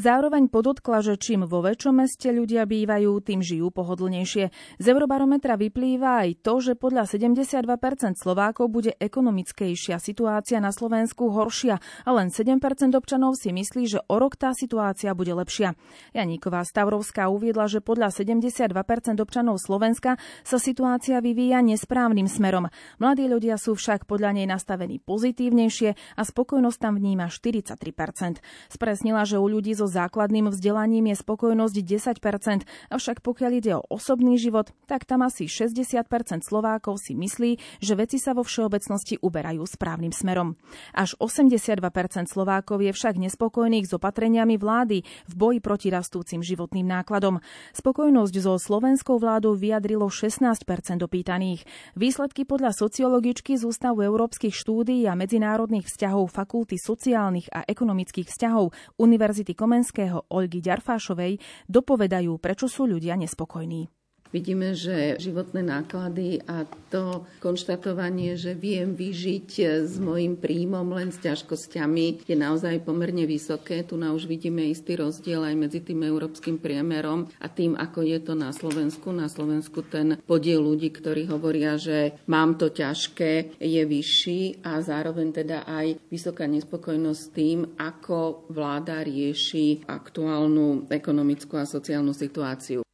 Zároveň 0.00 0.48
podotkla, 0.48 1.04
že 1.04 1.20
čím 1.20 1.44
vo 1.44 1.60
väčšom 1.60 2.00
meste 2.00 2.32
ľudia 2.32 2.64
bývajú, 2.64 3.20
tým 3.20 3.44
žijú 3.44 3.68
pohodlnejšie. 3.68 4.48
Z 4.80 4.84
Eurobarometra 4.88 5.60
vyplýva 5.60 6.24
aj 6.24 6.40
to, 6.40 6.56
že 6.64 6.72
podľa 6.72 7.04
72% 7.04 8.16
Slovákov 8.16 8.72
bude 8.72 8.96
ekonomickejšia 8.96 10.00
situácia 10.00 10.56
na 10.56 10.72
Slovensku 10.72 11.28
horšia 11.28 11.84
a 12.08 12.10
len 12.16 12.32
7% 12.32 12.64
občanov 12.96 13.36
si 13.36 13.52
myslí, 13.52 13.82
že 13.92 14.00
o 14.08 14.16
rok 14.16 14.40
tá 14.40 14.56
situácia 14.56 15.12
bude 15.12 15.36
lepšia. 15.36 15.76
Janíková 16.16 16.64
Stavrovská 16.64 17.28
uviedla, 17.28 17.68
že 17.68 17.84
podľa 17.84 18.08
72% 18.08 18.72
občanov 19.20 19.60
Slovenska 19.60 20.16
sa 20.40 20.56
situácia 20.56 21.20
vyvíja 21.20 21.60
nesprávnym 21.60 22.24
smerom. 22.24 22.72
Mladí 22.96 23.28
ľudia 23.28 23.60
sú 23.60 23.76
však 23.76 24.08
podľa 24.08 24.32
nej 24.32 24.48
nastavení 24.48 24.96
pozitívnejšie 24.96 26.16
a 26.16 26.22
spokojnosť 26.24 26.78
tam 26.80 26.96
vníma 26.96 27.28
43%. 27.28 28.40
Spresnila, 28.72 29.28
že 29.28 29.36
u 29.36 29.44
ľudí 29.44 29.76
so 29.76 29.89
základným 29.90 30.54
vzdelaním 30.54 31.10
je 31.10 31.16
spokojnosť 31.18 31.76
10%, 31.82 32.62
avšak 32.94 33.26
pokiaľ 33.26 33.50
ide 33.58 33.72
o 33.74 33.82
osobný 33.90 34.38
život, 34.38 34.70
tak 34.86 35.02
tam 35.02 35.26
asi 35.26 35.50
60% 35.50 36.06
Slovákov 36.46 37.02
si 37.02 37.18
myslí, 37.18 37.82
že 37.82 37.98
veci 37.98 38.22
sa 38.22 38.30
vo 38.30 38.46
všeobecnosti 38.46 39.18
uberajú 39.18 39.66
správnym 39.66 40.14
smerom. 40.14 40.54
Až 40.94 41.18
82% 41.18 41.82
Slovákov 42.30 42.78
je 42.84 42.92
však 42.94 43.18
nespokojných 43.18 43.90
s 43.90 43.92
opatreniami 43.96 44.60
vlády 44.60 45.02
v 45.02 45.32
boji 45.34 45.58
proti 45.58 45.90
rastúcim 45.90 46.44
životným 46.44 46.86
nákladom. 46.86 47.42
Spokojnosť 47.74 48.34
so 48.38 48.54
slovenskou 48.60 49.18
vládou 49.18 49.58
vyjadrilo 49.58 50.06
16% 50.06 50.62
opýtaných. 51.02 51.66
Výsledky 51.96 52.46
podľa 52.46 52.76
sociologičky 52.76 53.56
z 53.56 53.66
Ústavu 53.66 54.04
európskych 54.04 54.54
štúdií 54.54 55.08
a 55.08 55.16
medzinárodných 55.16 55.88
vzťahov 55.88 56.30
Fakulty 56.30 56.76
sociálnych 56.76 57.48
a 57.50 57.64
ekonomických 57.66 58.28
vzťahov 58.28 58.70
Univerzity 59.00 59.56
Komenského 59.56 59.79
Komenského 59.80 60.28
Olgy 60.28 60.60
Ďarfášovej 60.60 61.40
dopovedajú, 61.64 62.36
prečo 62.36 62.68
sú 62.68 62.84
ľudia 62.84 63.16
nespokojní. 63.16 63.88
Vidíme, 64.30 64.78
že 64.78 65.18
životné 65.18 65.66
náklady 65.66 66.38
a 66.46 66.62
to 66.86 67.26
konštatovanie, 67.42 68.38
že 68.38 68.54
viem 68.54 68.94
vyžiť 68.94 69.48
s 69.90 69.98
mojim 69.98 70.38
príjmom 70.38 70.86
len 70.94 71.10
s 71.10 71.18
ťažkosťami, 71.18 72.30
je 72.30 72.36
naozaj 72.38 72.86
pomerne 72.86 73.26
vysoké. 73.26 73.82
Tu 73.82 73.98
na 73.98 74.14
už 74.14 74.30
vidíme 74.30 74.62
istý 74.70 74.94
rozdiel 75.02 75.42
aj 75.42 75.54
medzi 75.58 75.80
tým 75.82 76.06
európskym 76.06 76.62
priemerom 76.62 77.26
a 77.42 77.50
tým, 77.50 77.74
ako 77.74 78.06
je 78.06 78.18
to 78.22 78.38
na 78.38 78.54
Slovensku. 78.54 79.10
Na 79.10 79.26
Slovensku 79.26 79.82
ten 79.82 80.22
podiel 80.22 80.62
ľudí, 80.62 80.94
ktorí 80.94 81.26
hovoria, 81.26 81.74
že 81.74 82.14
mám 82.30 82.54
to 82.54 82.70
ťažké, 82.70 83.58
je 83.58 83.82
vyšší 83.82 84.62
a 84.62 84.78
zároveň 84.78 85.42
teda 85.42 85.66
aj 85.66 86.06
vysoká 86.06 86.46
nespokojnosť 86.46 87.22
tým, 87.34 87.58
ako 87.82 88.46
vláda 88.46 89.02
rieši 89.02 89.90
aktuálnu 89.90 90.86
ekonomickú 90.86 91.58
a 91.58 91.66
sociálnu 91.66 92.14
situáciu. 92.14 92.86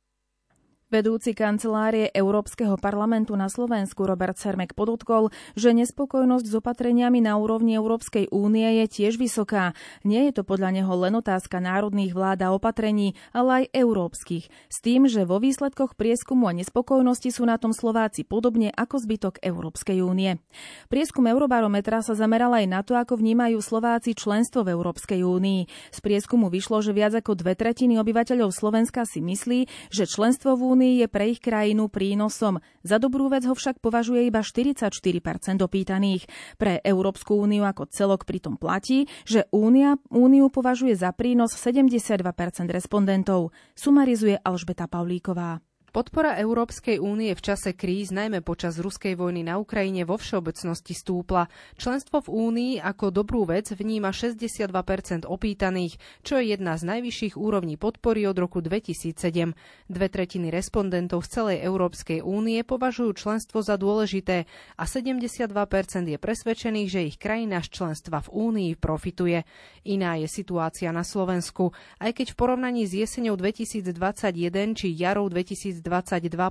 Vedúci 0.97 1.37
kancelárie 1.37 2.09
Európskeho 2.09 2.81
parlamentu 2.81 3.37
na 3.37 3.53
Slovensku 3.53 4.09
Robert 4.09 4.41
Sermek 4.41 4.73
podotkol, 4.73 5.29
že 5.53 5.77
nespokojnosť 5.77 6.47
s 6.49 6.57
opatreniami 6.57 7.21
na 7.21 7.37
úrovni 7.37 7.77
Európskej 7.77 8.33
únie 8.33 8.65
je 8.81 8.87
tiež 8.89 9.21
vysoká. 9.21 9.77
Nie 10.09 10.25
je 10.33 10.41
to 10.41 10.49
podľa 10.49 10.73
neho 10.73 10.89
len 10.97 11.13
otázka 11.13 11.61
národných 11.61 12.17
vlád 12.17 12.49
a 12.49 12.57
opatrení, 12.57 13.13
ale 13.37 13.69
aj 13.69 13.77
európskych. 13.77 14.49
S 14.73 14.81
tým, 14.81 15.05
že 15.05 15.29
vo 15.29 15.37
výsledkoch 15.37 16.01
prieskumu 16.01 16.49
a 16.49 16.57
nespokojnosti 16.57 17.29
sú 17.29 17.45
na 17.45 17.61
tom 17.61 17.77
Slováci 17.77 18.25
podobne 18.25 18.73
ako 18.73 18.97
zbytok 18.97 19.45
Európskej 19.45 20.01
únie. 20.01 20.41
Prieskum 20.89 21.29
Eurobarometra 21.29 22.01
sa 22.01 22.17
zameral 22.17 22.57
aj 22.57 22.67
na 22.73 22.81
to, 22.81 22.97
ako 22.97 23.21
vnímajú 23.21 23.61
Slováci 23.61 24.17
členstvo 24.17 24.65
v 24.65 24.73
Európskej 24.73 25.21
únii. 25.21 25.93
Z 25.93 25.99
prieskumu 26.01 26.49
vyšlo, 26.49 26.81
že 26.81 26.97
viac 26.97 27.13
ako 27.13 27.37
dve 27.37 27.53
tretiny 27.53 28.01
obyvateľov 28.01 28.49
Slovenska 28.49 29.05
si 29.05 29.21
myslí, 29.21 29.93
že 29.93 30.09
členstvo 30.09 30.57
v 30.57 30.65
únii 30.73 30.86
je 31.03 31.07
pre 31.11 31.35
ich 31.35 31.43
krajinu 31.43 31.91
prínosom. 31.91 32.63
Za 32.87 33.03
dobrú 33.03 33.27
vec 33.27 33.43
ho 33.43 33.59
však 33.59 33.83
považuje 33.83 34.31
iba 34.31 34.47
44% 34.47 34.95
opýtaných. 35.59 36.31
Pre 36.55 36.79
Európsku 36.87 37.35
úniu 37.35 37.67
ako 37.67 37.91
celok 37.91 38.23
pritom 38.23 38.55
platí, 38.55 39.11
že 39.27 39.51
únia 39.51 39.99
úniu 40.15 40.47
považuje 40.47 40.95
za 40.95 41.11
prínos 41.11 41.59
72% 41.59 42.23
respondentov. 42.71 43.51
Sumarizuje 43.75 44.39
Alžbeta 44.39 44.87
Pavlíková. 44.87 45.66
Podpora 45.97 46.37
Európskej 46.37 47.01
únie 47.01 47.33
v 47.33 47.41
čase 47.41 47.73
kríz, 47.73 48.13
najmä 48.13 48.45
počas 48.45 48.77
ruskej 48.77 49.17
vojny 49.17 49.49
na 49.49 49.57
Ukrajine, 49.57 50.05
vo 50.05 50.21
všeobecnosti 50.21 50.93
stúpla. 50.93 51.49
Členstvo 51.81 52.21
v 52.21 52.37
únii 52.37 52.73
ako 52.85 53.09
dobrú 53.09 53.49
vec 53.49 53.73
vníma 53.73 54.13
62% 54.13 55.25
opýtaných, 55.25 55.97
čo 56.21 56.37
je 56.37 56.53
jedna 56.53 56.77
z 56.77 56.85
najvyšších 56.85 57.41
úrovní 57.41 57.81
podpory 57.81 58.29
od 58.29 58.37
roku 58.37 58.61
2007. 58.61 59.57
Dve 59.89 60.07
tretiny 60.13 60.53
respondentov 60.53 61.25
z 61.25 61.29
celej 61.33 61.65
Európskej 61.65 62.21
únie 62.21 62.61
považujú 62.61 63.17
členstvo 63.17 63.65
za 63.65 63.81
dôležité 63.81 64.45
a 64.77 64.85
72% 64.85 65.49
je 66.13 66.19
presvedčených, 66.21 66.89
že 66.93 67.09
ich 67.09 67.17
krajina 67.17 67.65
z 67.65 67.73
členstva 67.73 68.21
v 68.21 68.37
únii 68.37 68.71
profituje. 68.77 69.49
Iná 69.89 70.21
je 70.21 70.29
situácia 70.29 70.93
na 70.93 71.09
Slovensku. 71.09 71.73
Aj 71.97 72.13
keď 72.13 72.37
v 72.37 72.37
porovnaní 72.37 72.85
s 72.85 72.93
jeseňou 72.93 73.41
2021 73.41 73.97
či 74.77 74.93
jarou 74.93 75.33
2022 75.33 75.86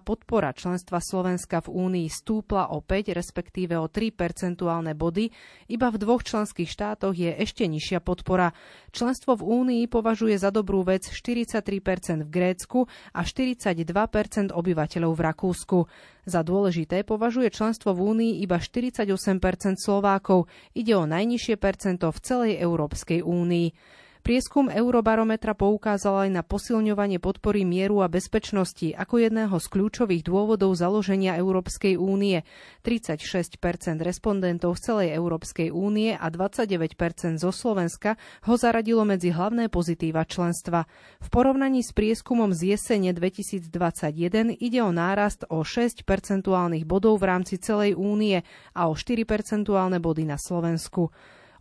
podpora 0.01 0.55
členstva 0.55 1.03
Slovenska 1.03 1.59
v 1.63 1.69
Únii 1.75 2.07
stúpla 2.07 2.71
o 2.71 2.79
5, 2.79 3.11
respektíve 3.11 3.75
o 3.75 3.91
3 3.91 4.15
percentuálne 4.15 4.95
body, 4.95 5.29
iba 5.67 5.87
v 5.91 5.97
dvoch 5.99 6.23
členských 6.23 6.69
štátoch 6.69 7.13
je 7.15 7.35
ešte 7.35 7.67
nižšia 7.67 7.99
podpora. 7.99 8.55
Členstvo 8.95 9.35
v 9.35 9.43
Únii 9.43 9.83
považuje 9.91 10.39
za 10.39 10.49
dobrú 10.49 10.87
vec 10.87 11.07
43% 11.11 12.25
v 12.25 12.29
Grécku 12.31 12.87
a 13.11 13.21
42% 13.21 14.55
obyvateľov 14.55 15.11
v 15.13 15.21
Rakúsku. 15.21 15.77
Za 16.25 16.41
dôležité 16.41 17.05
považuje 17.05 17.51
členstvo 17.51 17.93
v 17.93 18.15
Únii 18.15 18.33
iba 18.41 18.57
48% 18.57 19.05
Slovákov. 19.77 20.49
Ide 20.73 20.97
o 20.97 21.05
najnižšie 21.05 21.55
percento 21.59 22.09
v 22.09 22.19
celej 22.23 22.53
Európskej 22.63 23.21
únii. 23.21 23.69
Prieskum 24.25 24.73
Eurobarometra 24.73 25.53
poukázal 25.53 26.25
aj 26.25 26.29
na 26.33 26.41
posilňovanie 26.41 27.21
podpory 27.21 27.61
mieru 27.61 28.01
a 28.01 28.09
bezpečnosti 28.09 28.89
ako 28.97 29.21
jedného 29.21 29.53
z 29.53 29.67
kľúčových 29.69 30.25
dôvodov 30.25 30.73
založenia 30.73 31.37
Európskej 31.37 31.93
únie. 31.93 32.41
36% 32.81 33.61
respondentov 34.01 34.81
z 34.81 34.89
celej 34.89 35.09
Európskej 35.13 35.69
únie 35.69 36.17
a 36.17 36.25
29% 36.33 37.37
zo 37.37 37.53
Slovenska 37.53 38.17
ho 38.49 38.57
zaradilo 38.57 39.05
medzi 39.05 39.29
hlavné 39.29 39.69
pozitíva 39.69 40.25
členstva. 40.25 40.89
V 41.21 41.27
porovnaní 41.29 41.85
s 41.85 41.93
prieskumom 41.93 42.49
z 42.49 42.73
jesene 42.73 43.13
2021 43.13 44.57
ide 44.57 44.81
o 44.81 44.89
nárast 44.89 45.45
o 45.53 45.61
6 45.61 46.01
percentuálnych 46.01 46.89
bodov 46.89 47.21
v 47.21 47.29
rámci 47.29 47.61
celej 47.61 47.93
únie 47.93 48.41
a 48.73 48.89
o 48.89 48.97
4 48.97 49.21
percentuálne 49.21 50.01
body 50.01 50.25
na 50.25 50.41
Slovensku. 50.41 51.13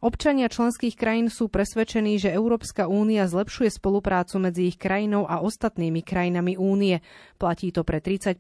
Občania 0.05 0.53
členských 0.53 1.01
krajín 1.01 1.33
sú 1.33 1.49
presvedčení, 1.49 2.21
že 2.21 2.29
Európska 2.29 2.85
únia 2.85 3.25
zlepšuje 3.25 3.73
spoluprácu 3.73 4.37
medzi 4.37 4.69
ich 4.69 4.77
krajinou 4.77 5.25
a 5.25 5.41
ostatnými 5.41 6.05
krajinami 6.05 6.61
únie. 6.61 7.01
Platí 7.41 7.73
to 7.73 7.89
pre 7.89 8.05
35% 8.05 8.37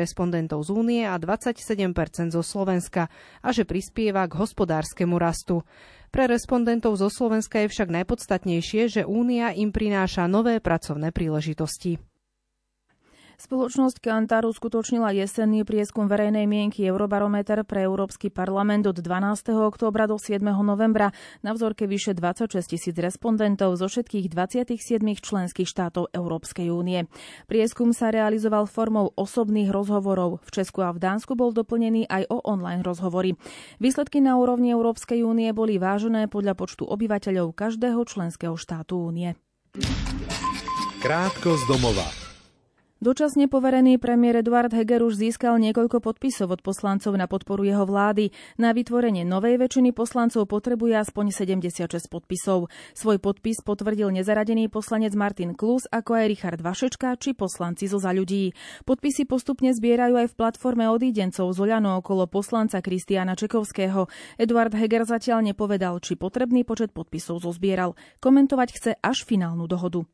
respondentov 0.00 0.64
z 0.64 0.72
únie 0.72 1.04
a 1.04 1.20
27% 1.20 2.32
zo 2.32 2.40
Slovenska 2.40 3.12
a 3.44 3.48
že 3.52 3.68
prispieva 3.68 4.24
k 4.24 4.32
hospodárskemu 4.32 5.20
rastu. 5.20 5.60
Pre 6.08 6.24
respondentov 6.24 6.96
zo 6.96 7.12
Slovenska 7.12 7.60
je 7.60 7.68
však 7.68 7.92
najpodstatnejšie, 8.00 8.88
že 8.88 9.02
únia 9.04 9.52
im 9.52 9.76
prináša 9.76 10.24
nové 10.24 10.56
pracovné 10.56 11.12
príležitosti. 11.12 12.00
Spoločnosť 13.34 13.98
Kantar 13.98 14.46
uskutočnila 14.46 15.10
jesenný 15.10 15.66
prieskum 15.66 16.06
verejnej 16.06 16.46
mienky 16.46 16.86
Eurobarometer 16.86 17.66
pre 17.66 17.82
Európsky 17.82 18.30
parlament 18.30 18.86
od 18.86 18.94
12. 18.94 19.50
októbra 19.58 20.06
do 20.06 20.14
7. 20.14 20.38
novembra 20.40 21.10
na 21.42 21.50
vzorke 21.50 21.90
vyše 21.90 22.14
26 22.14 22.54
tisíc 22.62 22.94
respondentov 22.94 23.74
zo 23.74 23.90
všetkých 23.90 24.30
27 24.30 25.02
členských 25.18 25.66
štátov 25.66 26.14
Európskej 26.14 26.70
únie. 26.70 27.10
Prieskum 27.50 27.90
sa 27.90 28.14
realizoval 28.14 28.70
formou 28.70 29.10
osobných 29.18 29.74
rozhovorov. 29.74 30.38
V 30.46 30.62
Česku 30.62 30.86
a 30.86 30.94
v 30.94 31.02
Dánsku 31.02 31.34
bol 31.34 31.50
doplnený 31.50 32.06
aj 32.06 32.30
o 32.30 32.38
online 32.46 32.86
rozhovory. 32.86 33.34
Výsledky 33.82 34.22
na 34.22 34.38
úrovni 34.38 34.70
Európskej 34.70 35.26
únie 35.26 35.50
boli 35.50 35.82
vážené 35.82 36.30
podľa 36.30 36.54
počtu 36.54 36.86
obyvateľov 36.86 37.50
každého 37.50 37.98
členského 38.06 38.54
štátu 38.54 39.10
únie. 39.10 39.34
Krátko 41.02 41.58
z 41.58 41.62
domova. 41.68 42.23
Dočasne 43.04 43.52
poverený 43.52 44.00
premiér 44.00 44.40
Eduard 44.40 44.72
Heger 44.72 45.04
už 45.04 45.20
získal 45.20 45.60
niekoľko 45.60 46.00
podpisov 46.00 46.56
od 46.56 46.64
poslancov 46.64 47.12
na 47.12 47.28
podporu 47.28 47.60
jeho 47.60 47.84
vlády. 47.84 48.32
Na 48.56 48.72
vytvorenie 48.72 49.28
novej 49.28 49.60
väčšiny 49.60 49.92
poslancov 49.92 50.48
potrebuje 50.48 51.04
aspoň 51.04 51.36
76 51.36 52.08
podpisov. 52.08 52.72
Svoj 52.96 53.20
podpis 53.20 53.60
potvrdil 53.60 54.08
nezaradený 54.08 54.72
poslanec 54.72 55.12
Martin 55.20 55.52
Klus, 55.52 55.84
ako 55.92 56.16
aj 56.16 56.24
Richard 56.32 56.60
Vašečka 56.64 57.20
či 57.20 57.36
poslanci 57.36 57.92
zo 57.92 58.00
za 58.00 58.08
ľudí. 58.08 58.56
Podpisy 58.88 59.28
postupne 59.28 59.76
zbierajú 59.76 60.24
aj 60.24 60.32
v 60.32 60.38
platforme 60.40 60.88
odídencov 60.88 61.52
z 61.52 61.58
Oľano 61.60 62.00
okolo 62.00 62.24
poslanca 62.24 62.80
Kristiana 62.80 63.36
Čekovského. 63.36 64.08
Eduard 64.40 64.72
Heger 64.72 65.04
zatiaľ 65.04 65.44
nepovedal, 65.44 66.00
či 66.00 66.16
potrebný 66.16 66.64
počet 66.64 66.96
podpisov 66.96 67.44
zozbieral. 67.44 68.00
Komentovať 68.24 68.68
chce 68.72 68.90
až 68.96 69.28
finálnu 69.28 69.68
dohodu. 69.68 70.08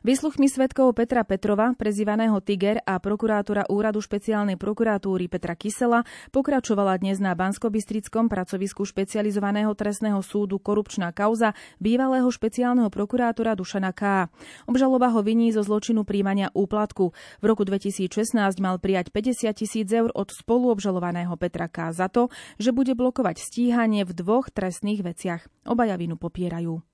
Výsluchmi 0.00 0.48
svetkov 0.48 0.96
Petra 0.96 1.28
Petrova, 1.28 1.76
prezývaného 1.76 2.40
Tiger 2.40 2.80
a 2.88 2.96
prokurátora 2.96 3.68
Úradu 3.68 4.00
špeciálnej 4.00 4.56
prokuratúry 4.56 5.28
Petra 5.28 5.52
Kysela 5.52 6.08
pokračovala 6.32 6.96
dnes 6.96 7.20
na 7.20 7.36
Banskobistrickom 7.36 8.32
pracovisku 8.32 8.88
špecializovaného 8.88 9.68
trestného 9.76 10.16
súdu 10.24 10.56
korupčná 10.56 11.12
kauza 11.12 11.52
bývalého 11.84 12.24
špeciálneho 12.32 12.88
prokurátora 12.88 13.52
Dušana 13.52 13.92
K. 13.92 14.32
Obžaloba 14.64 15.12
ho 15.12 15.20
viní 15.20 15.52
zo 15.52 15.60
zločinu 15.60 16.08
príjmania 16.08 16.48
úplatku. 16.56 17.12
V 17.12 17.44
roku 17.44 17.68
2016 17.68 18.40
mal 18.56 18.80
prijať 18.80 19.12
50 19.12 19.52
tisíc 19.52 19.92
eur 19.92 20.08
od 20.16 20.32
spoluobžalovaného 20.32 21.36
Petra 21.36 21.68
K. 21.68 21.92
za 21.92 22.08
to, 22.08 22.32
že 22.56 22.72
bude 22.72 22.96
blokovať 22.96 23.36
stíhanie 23.36 24.08
v 24.08 24.16
dvoch 24.16 24.48
trestných 24.48 25.04
veciach. 25.04 25.44
Obaja 25.68 26.00
vinu 26.00 26.16
popierajú. 26.16 26.89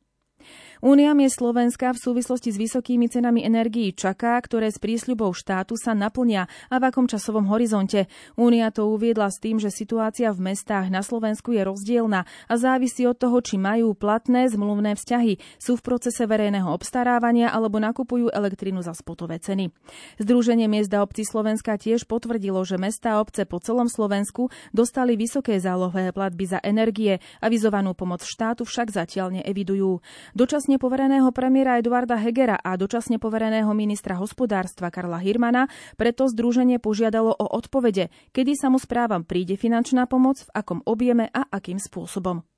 Únia 0.84 1.16
miest 1.16 1.40
Slovenska 1.40 1.90
v 1.96 1.98
súvislosti 1.98 2.52
s 2.52 2.60
vysokými 2.60 3.08
cenami 3.08 3.42
energií 3.42 3.96
čaká, 3.96 4.36
ktoré 4.38 4.68
s 4.68 4.76
prísľubou 4.76 5.32
štátu 5.32 5.74
sa 5.74 5.96
naplnia 5.96 6.46
a 6.68 6.76
v 6.76 6.92
akom 6.92 7.08
časovom 7.08 7.48
horizonte. 7.48 8.06
Únia 8.36 8.68
to 8.68 8.86
uviedla 8.92 9.32
s 9.32 9.40
tým, 9.40 9.56
že 9.56 9.72
situácia 9.72 10.28
v 10.36 10.52
mestách 10.52 10.92
na 10.92 11.00
Slovensku 11.00 11.56
je 11.56 11.64
rozdielna 11.64 12.28
a 12.28 12.54
závisí 12.60 13.08
od 13.08 13.16
toho, 13.16 13.40
či 13.40 13.56
majú 13.56 13.96
platné 13.96 14.52
zmluvné 14.52 15.00
vzťahy, 15.00 15.40
sú 15.56 15.80
v 15.80 15.84
procese 15.84 16.28
verejného 16.28 16.68
obstarávania 16.68 17.50
alebo 17.50 17.80
nakupujú 17.80 18.28
elektrinu 18.30 18.84
za 18.84 18.92
spotové 18.92 19.40
ceny. 19.40 19.72
Združenie 20.20 20.68
miest 20.68 20.92
a 20.92 21.00
obcí 21.00 21.24
Slovenska 21.24 21.80
tiež 21.80 22.04
potvrdilo, 22.04 22.60
že 22.68 22.76
mestá 22.76 23.16
a 23.16 23.24
obce 23.24 23.48
po 23.48 23.58
celom 23.64 23.88
Slovensku 23.88 24.52
dostali 24.76 25.16
vysoké 25.16 25.56
zálohové 25.56 26.12
platby 26.12 26.44
za 26.46 26.60
energie, 26.60 27.16
avizovanú 27.40 27.96
pomoc 27.96 28.22
štátu 28.28 28.68
však 28.68 28.92
zatiaľ 28.92 29.40
neevidujú. 29.40 30.04
Dočasne 30.32 30.80
povereného 30.80 31.28
premiéra 31.30 31.78
Eduarda 31.78 32.16
Hegera 32.18 32.56
a 32.58 32.74
dočasne 32.74 33.20
povereného 33.20 33.70
ministra 33.76 34.16
hospodárstva 34.16 34.88
Karla 34.88 35.20
Hirmana 35.20 35.68
preto 35.94 36.26
združenie 36.26 36.80
požiadalo 36.80 37.30
o 37.30 37.46
odpovede, 37.46 38.08
kedy 38.32 38.56
samozprávam 38.56 39.22
príde 39.22 39.60
finančná 39.60 40.08
pomoc, 40.08 40.42
v 40.42 40.50
akom 40.56 40.80
objeme 40.88 41.28
a 41.30 41.46
akým 41.52 41.78
spôsobom. 41.78 42.55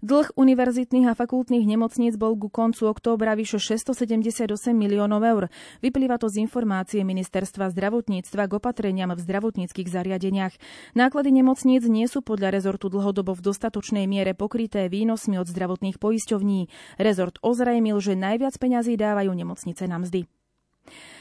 Dlh 0.00 0.34
univerzitných 0.34 1.10
a 1.10 1.14
fakultných 1.14 1.62
nemocníc 1.62 2.18
bol 2.18 2.34
ku 2.34 2.50
koncu 2.50 2.90
októbra 2.90 3.38
vyše 3.38 3.62
678 3.62 4.50
miliónov 4.74 5.22
eur. 5.22 5.44
Vyplýva 5.84 6.18
to 6.18 6.26
z 6.26 6.42
informácie 6.42 7.06
Ministerstva 7.06 7.70
zdravotníctva 7.70 8.50
k 8.50 8.52
opatreniam 8.58 9.14
v 9.14 9.22
zdravotníckých 9.22 9.86
zariadeniach. 9.86 10.54
Náklady 10.98 11.30
nemocníc 11.30 11.86
nie 11.86 12.10
sú 12.10 12.24
podľa 12.24 12.50
rezortu 12.50 12.90
dlhodobo 12.90 13.36
v 13.38 13.44
dostatočnej 13.44 14.10
miere 14.10 14.34
pokryté 14.34 14.90
výnosmi 14.90 15.38
od 15.38 15.46
zdravotných 15.46 16.02
poisťovní. 16.02 16.66
Rezort 16.98 17.38
ozrejmil, 17.44 18.00
že 18.02 18.18
najviac 18.18 18.58
peňazí 18.58 18.98
dávajú 18.98 19.30
nemocnice 19.30 19.86
na 19.86 20.02
mzdy. 20.02 20.43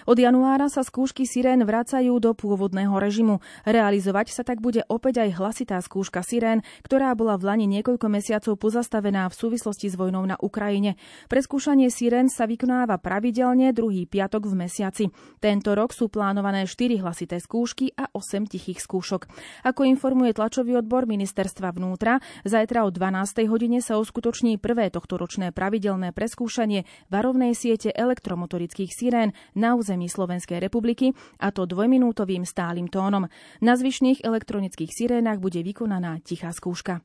Od 0.04 0.19
januára 0.19 0.67
sa 0.67 0.84
skúšky 0.84 1.23
sirén 1.23 1.63
vracajú 1.63 2.19
do 2.19 2.36
pôvodného 2.36 2.91
režimu. 2.99 3.39
Realizovať 3.63 4.36
sa 4.36 4.43
tak 4.43 4.60
bude 4.60 4.84
opäť 4.91 5.23
aj 5.23 5.39
hlasitá 5.39 5.80
skúška 5.80 6.19
sirén, 6.19 6.60
ktorá 6.84 7.15
bola 7.15 7.39
v 7.39 7.47
Lani 7.47 7.67
niekoľko 7.71 8.12
mesiacov 8.12 8.60
pozastavená 8.60 9.32
v 9.32 9.38
súvislosti 9.38 9.88
s 9.88 9.95
vojnou 9.95 10.28
na 10.28 10.36
Ukrajine. 10.43 10.99
Preskúšanie 11.32 11.88
sirén 11.88 12.28
sa 12.28 12.43
vykonáva 12.43 12.99
pravidelne 12.99 13.71
druhý 13.71 14.04
piatok 14.04 14.52
v 14.52 14.67
mesiaci. 14.67 15.06
Tento 15.39 15.71
rok 15.71 15.95
sú 15.95 16.12
plánované 16.12 16.67
4 16.67 16.99
hlasité 16.99 17.39
skúšky 17.39 17.95
a 17.95 18.12
8 18.12 18.52
tichých 18.52 18.84
skúšok. 18.84 19.32
Ako 19.63 19.88
informuje 19.88 20.36
tlačový 20.36 20.76
odbor 20.76 21.08
ministerstva 21.08 21.71
vnútra, 21.71 22.19
zajtra 22.43 22.84
o 22.84 22.91
12. 22.91 23.47
hodine 23.47 23.80
sa 23.80 23.95
uskutoční 23.95 24.60
prvé 24.60 24.91
tohtoročné 24.91 25.56
pravidelné 25.56 26.12
preskúšanie 26.12 26.84
varovnej 27.08 27.56
siete 27.56 27.88
elektromotorických 27.95 28.91
sirén 28.91 29.32
na 29.53 29.77
území 29.77 30.09
Slovenskej 30.09 30.61
republiky, 30.61 31.15
a 31.41 31.49
to 31.49 31.65
dvojminútovým 31.65 32.45
stálym 32.45 32.89
tónom. 32.91 33.29
Na 33.61 33.73
zvyšných 33.73 34.21
elektronických 34.25 34.91
sirénach 34.91 35.41
bude 35.41 35.61
vykonaná 35.61 36.21
tichá 36.21 36.51
skúška. 36.53 37.01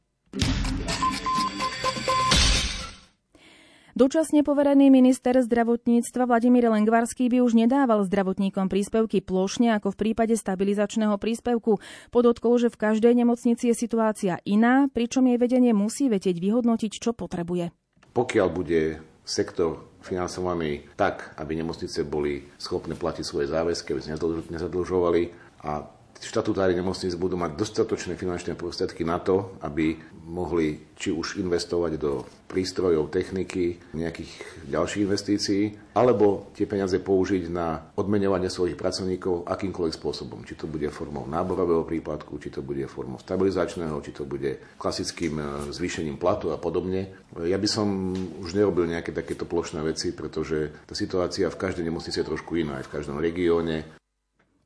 Dočasne 3.98 4.46
poverený 4.46 4.94
minister 4.94 5.34
zdravotníctva 5.34 6.30
Vladimír 6.30 6.70
Lengvarský 6.70 7.26
by 7.26 7.42
už 7.42 7.58
nedával 7.58 8.06
zdravotníkom 8.06 8.70
príspevky 8.70 9.18
plošne 9.18 9.74
ako 9.74 9.90
v 9.90 9.98
prípade 10.06 10.38
stabilizačného 10.38 11.18
príspevku. 11.18 11.82
Podotkol, 12.14 12.62
že 12.62 12.70
v 12.70 12.78
každej 12.78 13.10
nemocnici 13.18 13.66
je 13.66 13.74
situácia 13.74 14.38
iná, 14.46 14.86
pričom 14.86 15.26
jej 15.26 15.34
vedenie 15.34 15.74
musí 15.74 16.06
vedieť 16.06 16.38
vyhodnotiť, 16.38 16.92
čo 16.94 17.10
potrebuje. 17.10 17.74
Pokiaľ 18.14 18.48
bude 18.54 19.02
sektor 19.26 19.97
financovaný 20.08 20.88
tak, 20.96 21.36
aby 21.36 21.60
nemocnice 21.60 22.08
boli 22.08 22.48
schopné 22.56 22.96
platiť 22.96 23.24
svoje 23.24 23.52
záväzky, 23.52 23.92
aby 23.92 24.00
sa 24.00 24.16
nezadlžovali 24.48 25.22
a 25.68 25.97
štatutári 26.20 26.74
nemocnic 26.74 27.14
budú 27.14 27.38
mať 27.38 27.54
dostatočné 27.54 28.18
finančné 28.18 28.58
prostriedky 28.58 29.06
na 29.06 29.22
to, 29.22 29.54
aby 29.62 29.94
mohli 30.28 30.92
či 30.98 31.14
už 31.14 31.38
investovať 31.38 31.92
do 31.96 32.26
prístrojov, 32.50 33.12
techniky, 33.12 33.78
nejakých 33.94 34.32
ďalších 34.72 35.04
investícií, 35.04 35.62
alebo 35.94 36.50
tie 36.56 36.64
peniaze 36.64 36.96
použiť 36.98 37.52
na 37.52 37.92
odmeňovanie 37.94 38.48
svojich 38.48 38.74
pracovníkov 38.74 39.46
akýmkoľvek 39.46 39.94
spôsobom. 39.94 40.42
Či 40.42 40.64
to 40.64 40.66
bude 40.66 40.88
formou 40.90 41.28
náborového 41.28 41.84
príplatku, 41.84 42.40
či 42.40 42.48
to 42.50 42.64
bude 42.64 42.82
formou 42.88 43.20
stabilizačného, 43.20 44.00
či 44.00 44.10
to 44.16 44.24
bude 44.24 44.78
klasickým 44.80 45.38
e, 45.38 45.44
zvýšením 45.70 46.16
platu 46.16 46.50
a 46.50 46.58
podobne. 46.58 47.12
Ja 47.44 47.60
by 47.60 47.68
som 47.68 48.16
už 48.40 48.56
nerobil 48.56 48.88
nejaké 48.88 49.12
takéto 49.12 49.44
plošné 49.44 49.84
veci, 49.84 50.16
pretože 50.16 50.72
tá 50.88 50.96
situácia 50.96 51.52
v 51.52 51.60
každej 51.60 51.84
nemocnici 51.84 52.16
je 52.18 52.26
trošku 52.26 52.56
iná, 52.56 52.80
aj 52.80 52.88
v 52.88 52.94
každom 52.96 53.20
regióne. 53.20 53.97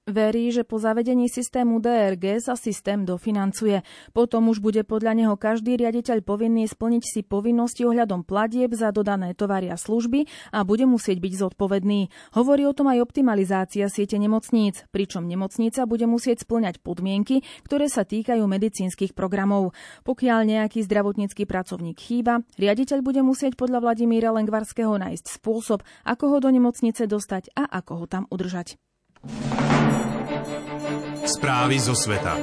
Verí, 0.02 0.50
že 0.50 0.66
po 0.66 0.82
zavedení 0.82 1.30
systému 1.30 1.78
DRG 1.78 2.42
sa 2.42 2.58
systém 2.58 3.06
dofinancuje. 3.06 3.86
Potom 4.10 4.50
už 4.50 4.58
bude 4.58 4.82
podľa 4.82 5.14
neho 5.14 5.38
každý 5.38 5.78
riaditeľ 5.78 6.26
povinný 6.26 6.66
splniť 6.66 7.02
si 7.06 7.20
povinnosti 7.22 7.86
ohľadom 7.86 8.26
platieb 8.26 8.74
za 8.74 8.90
dodané 8.90 9.38
tovary 9.38 9.70
a 9.70 9.78
služby 9.78 10.26
a 10.50 10.66
bude 10.66 10.90
musieť 10.90 11.22
byť 11.22 11.32
zodpovedný. 11.46 12.10
Hovorí 12.34 12.66
o 12.66 12.74
tom 12.74 12.90
aj 12.90 12.98
optimalizácia 12.98 13.86
siete 13.86 14.18
nemocníc, 14.18 14.82
pričom 14.90 15.22
nemocnica 15.22 15.86
bude 15.86 16.10
musieť 16.10 16.50
splňať 16.50 16.82
podmienky, 16.82 17.46
ktoré 17.62 17.86
sa 17.86 18.02
týkajú 18.02 18.42
medicínskych 18.42 19.14
programov. 19.14 19.70
Pokiaľ 20.02 20.50
nejaký 20.50 20.82
zdravotnícky 20.82 21.46
pracovník 21.46 22.02
chýba, 22.02 22.42
riaditeľ 22.58 23.06
bude 23.06 23.22
musieť 23.22 23.54
podľa 23.54 23.86
Vladimíra 23.86 24.34
Lengvarského 24.34 24.98
nájsť 24.98 25.38
spôsob, 25.38 25.86
ako 26.02 26.24
ho 26.26 26.36
do 26.42 26.50
nemocnice 26.50 27.06
dostať 27.06 27.54
a 27.54 27.70
ako 27.70 28.02
ho 28.02 28.06
tam 28.10 28.26
udržať. 28.34 28.82
Správy 31.22 31.78
zo 31.78 31.94
sveta. 31.94 32.34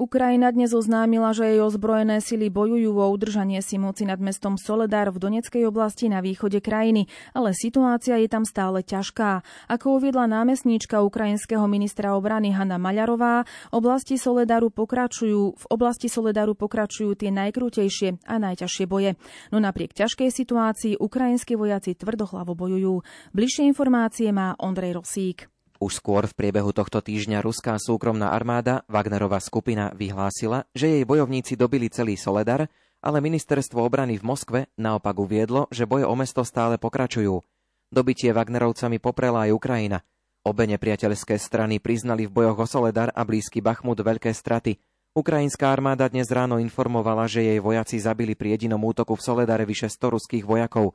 Ukrajina 0.00 0.48
dnes 0.48 0.72
oznámila, 0.72 1.36
že 1.36 1.44
jej 1.44 1.60
ozbrojené 1.60 2.24
sily 2.24 2.48
bojujú 2.48 2.96
o 2.96 3.12
udržanie 3.12 3.60
si 3.60 3.76
moci 3.76 4.08
nad 4.08 4.16
mestom 4.16 4.56
Soledar 4.56 5.12
v 5.12 5.20
Doneckej 5.20 5.68
oblasti 5.68 6.08
na 6.08 6.24
východe 6.24 6.64
krajiny, 6.64 7.04
ale 7.36 7.52
situácia 7.52 8.16
je 8.16 8.24
tam 8.32 8.48
stále 8.48 8.80
ťažká. 8.80 9.44
Ako 9.68 10.00
uviedla 10.00 10.24
námestníčka 10.24 11.04
ukrajinského 11.04 11.68
ministra 11.68 12.16
obrany 12.16 12.48
Hanna 12.48 12.80
Maľarová, 12.80 13.44
oblasti 13.76 14.16
Soledaru 14.16 14.72
pokračujú, 14.72 15.60
v 15.60 15.64
oblasti 15.68 16.08
Soledaru 16.08 16.56
pokračujú 16.56 17.20
tie 17.20 17.28
najkrutejšie 17.28 18.24
a 18.24 18.40
najťažšie 18.40 18.88
boje. 18.88 19.20
No 19.52 19.60
napriek 19.60 19.92
ťažkej 19.92 20.32
situácii 20.32 20.96
ukrajinskí 20.96 21.60
vojaci 21.60 21.92
tvrdohlavo 21.92 22.56
bojujú. 22.56 23.04
Bližšie 23.36 23.68
informácie 23.68 24.32
má 24.32 24.56
Ondrej 24.56 24.96
Rosík. 24.96 25.59
Už 25.80 25.96
skôr 25.96 26.28
v 26.28 26.36
priebehu 26.36 26.76
tohto 26.76 27.00
týždňa 27.00 27.40
ruská 27.40 27.72
súkromná 27.80 28.36
armáda 28.36 28.84
Wagnerová 28.84 29.40
skupina 29.40 29.88
vyhlásila, 29.96 30.68
že 30.76 30.92
jej 30.92 31.08
bojovníci 31.08 31.56
dobili 31.56 31.88
celý 31.88 32.20
Soledar, 32.20 32.68
ale 33.00 33.24
ministerstvo 33.24 33.80
obrany 33.80 34.20
v 34.20 34.28
Moskve 34.28 34.60
naopak 34.76 35.16
uviedlo, 35.16 35.72
že 35.72 35.88
boje 35.88 36.04
o 36.04 36.12
mesto 36.12 36.44
stále 36.44 36.76
pokračujú. 36.76 37.40
Dobitie 37.88 38.28
Wagnerovcami 38.36 39.00
poprela 39.00 39.48
aj 39.48 39.56
Ukrajina. 39.56 40.04
Obe 40.44 40.68
nepriateľské 40.68 41.40
strany 41.40 41.80
priznali 41.80 42.28
v 42.28 42.44
bojoch 42.44 42.60
o 42.60 42.66
Soledar 42.68 43.08
a 43.16 43.24
blízky 43.24 43.64
Bachmut 43.64 44.04
veľké 44.04 44.36
straty. 44.36 44.76
Ukrajinská 45.16 45.72
armáda 45.72 46.12
dnes 46.12 46.28
ráno 46.28 46.60
informovala, 46.60 47.24
že 47.24 47.40
jej 47.40 47.56
vojaci 47.56 47.96
zabili 47.96 48.36
pri 48.36 48.60
jedinom 48.60 48.84
útoku 48.84 49.16
v 49.16 49.24
Soledare 49.24 49.64
vyše 49.64 49.88
100 49.88 50.12
ruských 50.12 50.44
vojakov. 50.44 50.92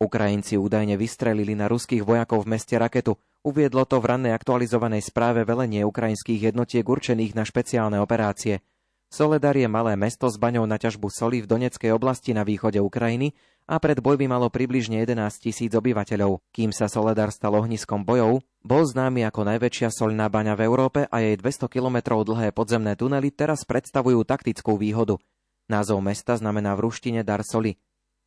Ukrajinci 0.00 0.56
údajne 0.56 0.96
vystrelili 0.96 1.52
na 1.52 1.68
ruských 1.68 2.00
vojakov 2.00 2.48
v 2.48 2.56
meste 2.56 2.80
raketu– 2.80 3.12
Uviedlo 3.42 3.82
to 3.90 3.98
v 3.98 4.06
rannej 4.06 4.38
aktualizovanej 4.38 5.02
správe 5.02 5.42
velenie 5.42 5.82
ukrajinských 5.82 6.54
jednotiek 6.54 6.86
určených 6.86 7.34
na 7.34 7.42
špeciálne 7.42 7.98
operácie. 7.98 8.62
Soledar 9.10 9.58
je 9.58 9.66
malé 9.66 9.98
mesto 9.98 10.30
s 10.30 10.38
baňou 10.38 10.62
na 10.62 10.78
ťažbu 10.78 11.10
soli 11.10 11.42
v 11.42 11.50
Doneckej 11.50 11.90
oblasti 11.90 12.30
na 12.38 12.46
východe 12.46 12.78
Ukrajiny 12.78 13.34
a 13.66 13.82
pred 13.82 13.98
bojmi 13.98 14.30
malo 14.30 14.46
približne 14.46 15.02
11 15.02 15.42
tisíc 15.42 15.74
obyvateľov. 15.74 16.38
Kým 16.54 16.70
sa 16.70 16.86
Soledar 16.86 17.34
stal 17.34 17.58
ohniskom 17.58 18.06
bojov, 18.06 18.46
bol 18.62 18.82
známy 18.86 19.26
ako 19.26 19.42
najväčšia 19.42 19.90
soľná 19.90 20.30
baňa 20.30 20.54
v 20.54 20.62
Európe 20.62 21.00
a 21.10 21.16
jej 21.18 21.34
200 21.34 21.66
kilometrov 21.66 22.22
dlhé 22.22 22.54
podzemné 22.54 22.94
tunely 22.94 23.34
teraz 23.34 23.66
predstavujú 23.66 24.22
taktickú 24.22 24.78
výhodu. 24.78 25.18
Názov 25.66 25.98
mesta 25.98 26.38
znamená 26.38 26.78
v 26.78 26.86
ruštine 26.86 27.26
dar 27.26 27.42
soli. 27.42 27.74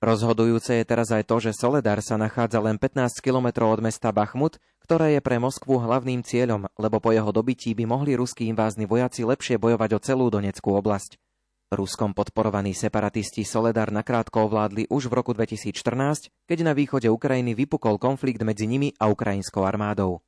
Rozhodujúce 0.03 0.75
je 0.75 0.85
teraz 0.85 1.07
aj 1.15 1.23
to, 1.23 1.39
že 1.39 1.55
Soledar 1.55 2.03
sa 2.03 2.19
nachádza 2.19 2.59
len 2.59 2.75
15 2.75 3.23
kilometrov 3.23 3.79
od 3.79 3.81
mesta 3.81 4.11
Bachmut, 4.11 4.59
ktoré 4.83 5.17
je 5.17 5.21
pre 5.23 5.39
Moskvu 5.39 5.79
hlavným 5.81 6.19
cieľom, 6.21 6.67
lebo 6.75 6.99
po 6.99 7.15
jeho 7.15 7.31
dobití 7.31 7.71
by 7.73 7.87
mohli 7.87 8.13
ruskí 8.13 8.45
invázni 8.51 8.83
vojaci 8.85 9.23
lepšie 9.23 9.55
bojovať 9.55 9.89
o 9.95 9.99
celú 10.03 10.27
Doneckú 10.27 10.75
oblasť. 10.75 11.15
Ruskom 11.73 12.13
podporovaní 12.13 12.77
separatisti 12.77 13.41
Soledar 13.41 13.89
nakrátko 13.89 14.45
ovládli 14.45 14.85
už 14.91 15.09
v 15.09 15.13
roku 15.17 15.31
2014, 15.33 16.29
keď 16.45 16.57
na 16.61 16.77
východe 16.77 17.09
Ukrajiny 17.09 17.57
vypukol 17.57 17.97
konflikt 17.97 18.45
medzi 18.45 18.69
nimi 18.69 18.93
a 19.01 19.09
ukrajinskou 19.09 19.65
armádou. 19.65 20.21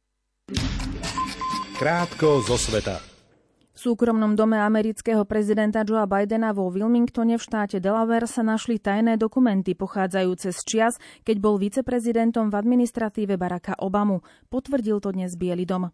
Krátko 1.77 2.41
zo 2.41 2.57
sveta. 2.57 3.16
V 3.77 3.93
súkromnom 3.93 4.33
dome 4.33 4.57
amerického 4.57 5.21
prezidenta 5.29 5.85
Joea 5.85 6.09
Bidena 6.09 6.49
vo 6.49 6.65
Wilmingtone 6.73 7.37
v 7.37 7.45
štáte 7.45 7.77
Delaware 7.77 8.25
sa 8.25 8.41
našli 8.41 8.81
tajné 8.81 9.21
dokumenty 9.21 9.77
pochádzajúce 9.77 10.49
z 10.49 10.59
čias, 10.65 10.93
keď 11.21 11.37
bol 11.37 11.61
viceprezidentom 11.61 12.49
v 12.49 12.57
administratíve 12.57 13.37
Baracka 13.37 13.77
Obamu. 13.77 14.25
Potvrdil 14.49 14.97
to 14.97 15.13
dnes 15.13 15.37
Bielý 15.37 15.69
dom. 15.69 15.93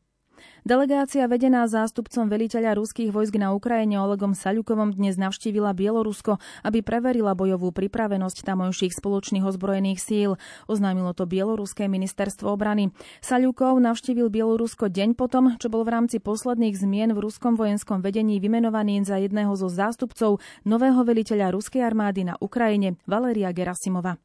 Delegácia 0.64 1.28
vedená 1.28 1.68
zástupcom 1.68 2.32
veliteľa 2.32 2.80
ruských 2.80 3.12
vojsk 3.12 3.36
na 3.36 3.52
Ukrajine 3.52 4.00
Olegom 4.00 4.32
Saľukovom 4.32 4.96
dnes 4.96 5.20
navštívila 5.20 5.76
Bielorusko, 5.76 6.40
aby 6.64 6.80
preverila 6.80 7.36
bojovú 7.36 7.76
pripravenosť 7.76 8.48
tamojších 8.48 8.96
spoločných 8.96 9.44
ozbrojených 9.44 10.00
síl. 10.00 10.40
Oznámilo 10.72 11.12
to 11.12 11.28
Bieloruské 11.28 11.92
ministerstvo 11.92 12.48
obrany. 12.48 12.96
Saľukov 13.20 13.76
navštívil 13.84 14.32
Bielorusko 14.32 14.88
deň 14.88 15.20
potom, 15.20 15.60
čo 15.60 15.68
bol 15.68 15.84
v 15.84 16.00
rámci 16.00 16.24
posledných 16.24 16.80
zmien 16.80 17.12
v 17.12 17.28
ruskom 17.28 17.60
vojenskom 17.60 18.00
vedení 18.00 18.40
vymenovaný 18.40 19.04
za 19.04 19.20
jedného 19.20 19.52
zo 19.60 19.68
zástupcov 19.68 20.40
nového 20.64 21.04
veliteľa 21.04 21.52
ruskej 21.52 21.84
armády 21.84 22.24
na 22.24 22.40
Ukrajine 22.40 22.96
Valeria 23.04 23.52
Gerasimova. 23.52 24.16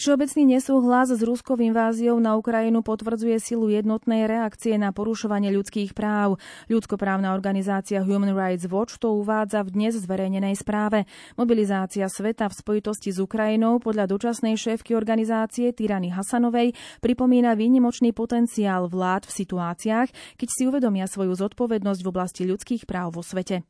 Všeobecný 0.00 0.56
nesúhlas 0.56 1.12
s 1.12 1.20
ruskou 1.20 1.60
inváziou 1.60 2.16
na 2.24 2.32
Ukrajinu 2.32 2.80
potvrdzuje 2.80 3.36
silu 3.36 3.68
jednotnej 3.68 4.24
reakcie 4.24 4.80
na 4.80 4.96
porušovanie 4.96 5.52
ľudských 5.52 5.92
práv. 5.92 6.40
Ľudskoprávna 6.72 7.36
organizácia 7.36 8.00
Human 8.00 8.32
Rights 8.32 8.64
Watch 8.64 8.96
to 8.96 9.12
uvádza 9.20 9.60
v 9.60 9.76
dnes 9.76 10.00
zverejnenej 10.00 10.56
správe. 10.56 11.04
Mobilizácia 11.36 12.08
sveta 12.08 12.48
v 12.48 12.56
spojitosti 12.56 13.12
s 13.12 13.20
Ukrajinou 13.20 13.76
podľa 13.76 14.08
dočasnej 14.08 14.56
šéfky 14.56 14.96
organizácie 14.96 15.68
Tyrany 15.76 16.08
Hasanovej 16.08 16.72
pripomína 17.04 17.52
výnimočný 17.52 18.16
potenciál 18.16 18.88
vlád 18.88 19.28
v 19.28 19.36
situáciách, 19.36 20.08
keď 20.40 20.48
si 20.48 20.64
uvedomia 20.64 21.12
svoju 21.12 21.36
zodpovednosť 21.36 22.00
v 22.00 22.08
oblasti 22.08 22.48
ľudských 22.48 22.88
práv 22.88 23.20
vo 23.20 23.22
svete. 23.22 23.68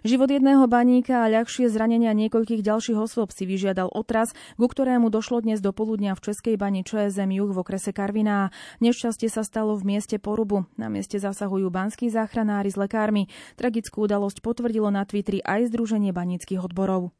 Život 0.00 0.32
jedného 0.32 0.64
baníka 0.64 1.28
a 1.28 1.30
ľahšie 1.30 1.68
zranenia 1.68 2.16
niekoľkých 2.16 2.64
ďalších 2.64 2.96
osôb 2.96 3.36
si 3.36 3.44
vyžiadal 3.44 3.92
otras, 3.92 4.32
ku 4.56 4.64
ktorému 4.64 5.12
došlo 5.12 5.44
dnes 5.44 5.60
do 5.60 5.76
poludnia 5.76 6.16
v 6.16 6.24
Českej 6.24 6.56
bani 6.56 6.80
ČSM 6.80 7.28
Juh 7.28 7.52
v 7.52 7.60
okrese 7.60 7.92
Karviná. 7.92 8.48
Nešťastie 8.80 9.28
sa 9.28 9.44
stalo 9.44 9.76
v 9.76 9.96
mieste 9.96 10.16
porubu. 10.16 10.64
Na 10.80 10.88
mieste 10.88 11.20
zasahujú 11.20 11.68
banskí 11.68 12.08
záchranári 12.08 12.72
s 12.72 12.80
lekármi. 12.80 13.28
Tragickú 13.60 14.08
udalosť 14.08 14.40
potvrdilo 14.40 14.88
na 14.88 15.04
Twitteri 15.04 15.44
aj 15.44 15.68
Združenie 15.68 16.16
baníckých 16.16 16.64
odborov. 16.64 17.12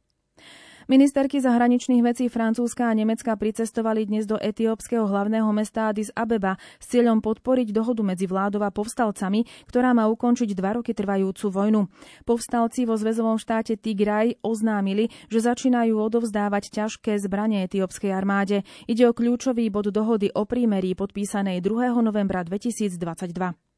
Ministerky 0.89 1.37
zahraničných 1.37 2.01
vecí 2.01 2.25
Francúzska 2.25 2.89
a 2.89 2.97
Nemecka 2.97 3.37
pricestovali 3.37 4.09
dnes 4.09 4.25
do 4.25 4.41
etiópskeho 4.41 5.05
hlavného 5.05 5.45
mesta 5.53 5.93
Addis 5.93 6.09
Abeba 6.17 6.57
s 6.81 6.89
cieľom 6.89 7.21
podporiť 7.21 7.69
dohodu 7.69 8.01
medzi 8.01 8.25
vládou 8.25 8.65
a 8.65 8.73
povstalcami, 8.73 9.45
ktorá 9.69 9.93
má 9.93 10.09
ukončiť 10.09 10.57
dva 10.57 10.81
roky 10.81 10.97
trvajúcu 10.97 11.53
vojnu. 11.53 11.81
Povstalci 12.25 12.89
vo 12.89 12.97
zväzovom 12.97 13.37
štáte 13.37 13.77
Tigray 13.77 14.41
oznámili, 14.41 15.13
že 15.29 15.45
začínajú 15.45 15.93
odovzdávať 16.01 16.73
ťažké 16.73 17.21
zbranie 17.21 17.61
etiópskej 17.69 18.09
armáde. 18.09 18.65
Ide 18.89 19.05
o 19.05 19.13
kľúčový 19.13 19.69
bod 19.69 19.93
dohody 19.93 20.33
o 20.33 20.49
prímerí 20.49 20.97
podpísanej 20.97 21.61
2. 21.61 21.93
novembra 22.01 22.41
2022. 22.41 23.70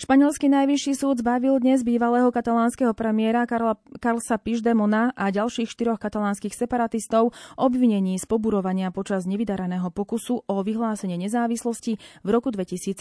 Španielský 0.00 0.48
najvyšší 0.48 0.96
súd 0.96 1.20
zbavil 1.20 1.60
dnes 1.60 1.84
bývalého 1.84 2.32
katalánskeho 2.32 2.96
premiéra 2.96 3.44
Karla, 3.44 3.76
Carlsa 4.00 4.40
Piždemona 4.40 5.12
a 5.12 5.28
ďalších 5.28 5.68
štyroch 5.68 6.00
katalánskych 6.00 6.56
separatistov 6.56 7.36
obvinení 7.60 8.16
z 8.16 8.24
poburovania 8.24 8.88
počas 8.88 9.28
nevydaraného 9.28 9.92
pokusu 9.92 10.48
o 10.48 10.56
vyhlásenie 10.64 11.20
nezávislosti 11.20 12.00
v 12.24 12.28
roku 12.32 12.48
2017. 12.48 12.96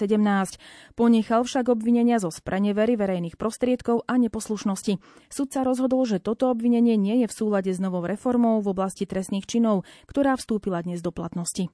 Ponechal 1.00 1.48
však 1.48 1.72
obvinenia 1.72 2.20
zo 2.20 2.28
sprenevery 2.28 3.00
verejných 3.00 3.40
prostriedkov 3.40 4.04
a 4.04 4.20
neposlušnosti. 4.20 5.00
Sudca 5.32 5.64
rozhodol, 5.64 6.04
že 6.04 6.20
toto 6.20 6.52
obvinenie 6.52 7.00
nie 7.00 7.24
je 7.24 7.28
v 7.32 7.38
súlade 7.40 7.72
s 7.72 7.80
novou 7.80 8.04
reformou 8.04 8.60
v 8.60 8.68
oblasti 8.68 9.08
trestných 9.08 9.48
činov, 9.48 9.88
ktorá 10.12 10.36
vstúpila 10.36 10.84
dnes 10.84 11.00
do 11.00 11.16
platnosti. 11.16 11.72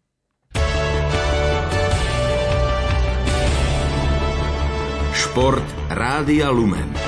Šport 5.38 5.62
Rádia 5.94 6.50
Lumen. 6.50 7.07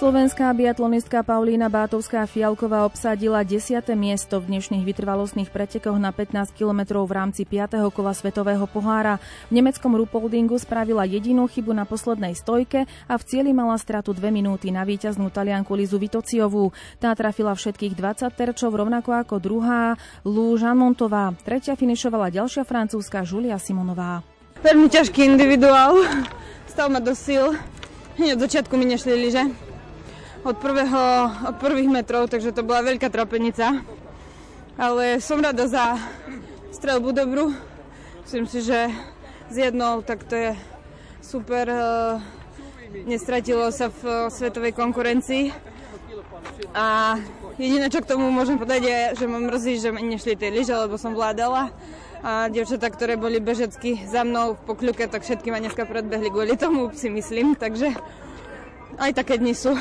Slovenská 0.00 0.56
biatlonistka 0.56 1.20
Paulína 1.20 1.68
Bátovská 1.68 2.24
Fialková 2.24 2.88
obsadila 2.88 3.44
10. 3.44 3.84
miesto 3.92 4.40
v 4.40 4.56
dnešných 4.56 4.88
vytrvalostných 4.88 5.52
pretekoch 5.52 6.00
na 6.00 6.08
15 6.08 6.56
km 6.56 7.04
v 7.04 7.12
rámci 7.12 7.44
5. 7.44 7.76
kola 7.92 8.16
Svetového 8.16 8.64
pohára. 8.64 9.20
V 9.52 9.60
nemeckom 9.60 9.92
Rupoldingu 9.92 10.56
spravila 10.56 11.04
jedinú 11.04 11.44
chybu 11.44 11.76
na 11.76 11.84
poslednej 11.84 12.32
stojke 12.32 12.88
a 12.88 13.14
v 13.20 13.22
cieli 13.28 13.52
mala 13.52 13.76
stratu 13.76 14.16
2 14.16 14.32
minúty 14.32 14.72
na 14.72 14.88
víťaznú 14.88 15.28
talianku 15.28 15.76
Lizu 15.76 16.00
Vitociovú. 16.00 16.72
Tá 16.96 17.12
trafila 17.12 17.52
všetkých 17.52 17.92
20 17.92 18.32
terčov, 18.32 18.72
rovnako 18.72 19.12
ako 19.12 19.36
druhá 19.36 20.00
Lou 20.24 20.56
Montová. 20.56 21.36
Tretia 21.44 21.76
finišovala 21.76 22.32
ďalšia 22.32 22.64
francúzska 22.64 23.20
Julia 23.20 23.60
Simonová. 23.60 24.24
Veľmi 24.64 24.88
ťažký 24.88 25.28
individuál. 25.28 26.00
Stal 26.72 26.88
ma 26.88 27.04
do 27.04 27.12
síl. 27.12 27.52
Hneď 28.16 28.40
od 28.40 28.48
začiatku 28.48 28.72
mi 28.80 28.88
nešli 28.88 29.12
lyže 29.28 29.69
od, 30.44 30.56
prvého, 30.56 31.02
od 31.48 31.56
prvých 31.60 31.90
metrov, 31.90 32.28
takže 32.28 32.52
to 32.56 32.64
bola 32.64 32.80
veľká 32.80 33.12
trapenica. 33.12 33.84
Ale 34.80 35.20
som 35.20 35.44
rada 35.44 35.68
za 35.68 36.00
strelbu 36.72 37.12
dobrú. 37.12 37.52
Myslím 38.24 38.46
si, 38.48 38.64
že 38.64 38.88
s 39.50 39.56
jednou 39.56 40.00
tak 40.00 40.24
to 40.24 40.38
je 40.38 40.52
super. 41.20 41.68
E, 41.68 41.82
nestratilo 43.04 43.68
sa 43.68 43.92
v 43.92 44.32
svetovej 44.32 44.72
konkurencii. 44.72 45.52
A 46.72 47.18
jediné, 47.60 47.92
čo 47.92 48.00
k 48.00 48.10
tomu 48.16 48.32
môžem 48.32 48.56
povedať, 48.56 48.82
je, 48.88 48.98
že 49.20 49.26
ma 49.28 49.38
mrzí, 49.42 49.74
že 49.76 49.92
mi 49.92 50.02
nešli 50.08 50.38
tie 50.38 50.48
lyže, 50.48 50.72
lebo 50.72 50.96
som 50.96 51.12
vládala. 51.12 51.68
A 52.20 52.52
dievčatá, 52.52 52.92
ktoré 52.92 53.16
boli 53.16 53.40
bežecky 53.40 54.04
za 54.04 54.24
mnou 54.24 54.56
v 54.56 54.64
pokľuke, 54.68 55.08
tak 55.08 55.24
všetky 55.24 55.48
ma 55.52 55.60
dneska 55.60 55.88
predbehli 55.88 56.28
kvôli 56.28 56.56
tomu, 56.56 56.92
si 56.92 57.08
myslím. 57.08 57.56
Takže 57.56 57.96
aj 59.00 59.10
také 59.16 59.36
dni 59.36 59.56
sú. 59.56 59.76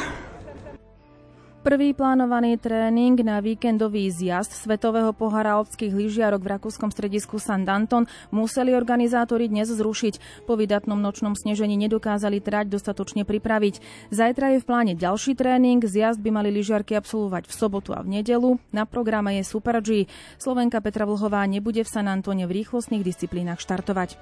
Prvý 1.60 1.92
plánovaný 1.92 2.56
tréning 2.56 3.20
na 3.20 3.44
víkendový 3.44 4.08
zjazd 4.08 4.56
Svetového 4.64 5.12
pohára 5.12 5.60
alpských 5.60 5.92
lyžiarok 5.92 6.40
v 6.40 6.52
rakúskom 6.56 6.88
stredisku 6.88 7.36
San 7.36 7.68
Danton 7.68 8.08
museli 8.32 8.72
organizátori 8.72 9.52
dnes 9.52 9.68
zrušiť. 9.68 10.48
Po 10.48 10.56
vydatnom 10.56 10.96
nočnom 10.96 11.36
snežení 11.36 11.76
nedokázali 11.76 12.40
trať 12.40 12.72
dostatočne 12.72 13.28
pripraviť. 13.28 13.84
Zajtra 14.08 14.56
je 14.56 14.64
v 14.64 14.68
pláne 14.72 14.94
ďalší 14.96 15.36
tréning. 15.36 15.84
Zjazd 15.84 16.24
by 16.24 16.32
mali 16.32 16.48
lyžiarky 16.48 16.96
absolvovať 16.96 17.52
v 17.52 17.54
sobotu 17.54 17.92
a 17.92 18.08
v 18.08 18.24
nedelu. 18.24 18.56
Na 18.72 18.88
programe 18.88 19.36
je 19.36 19.44
Super 19.44 19.84
G. 19.84 20.08
Slovenka 20.40 20.80
Petra 20.80 21.04
Vlhová 21.04 21.44
nebude 21.44 21.84
v 21.84 21.92
San 21.92 22.08
Antone 22.08 22.48
v 22.48 22.64
rýchlostných 22.64 23.04
disciplínach 23.04 23.60
štartovať. 23.60 24.16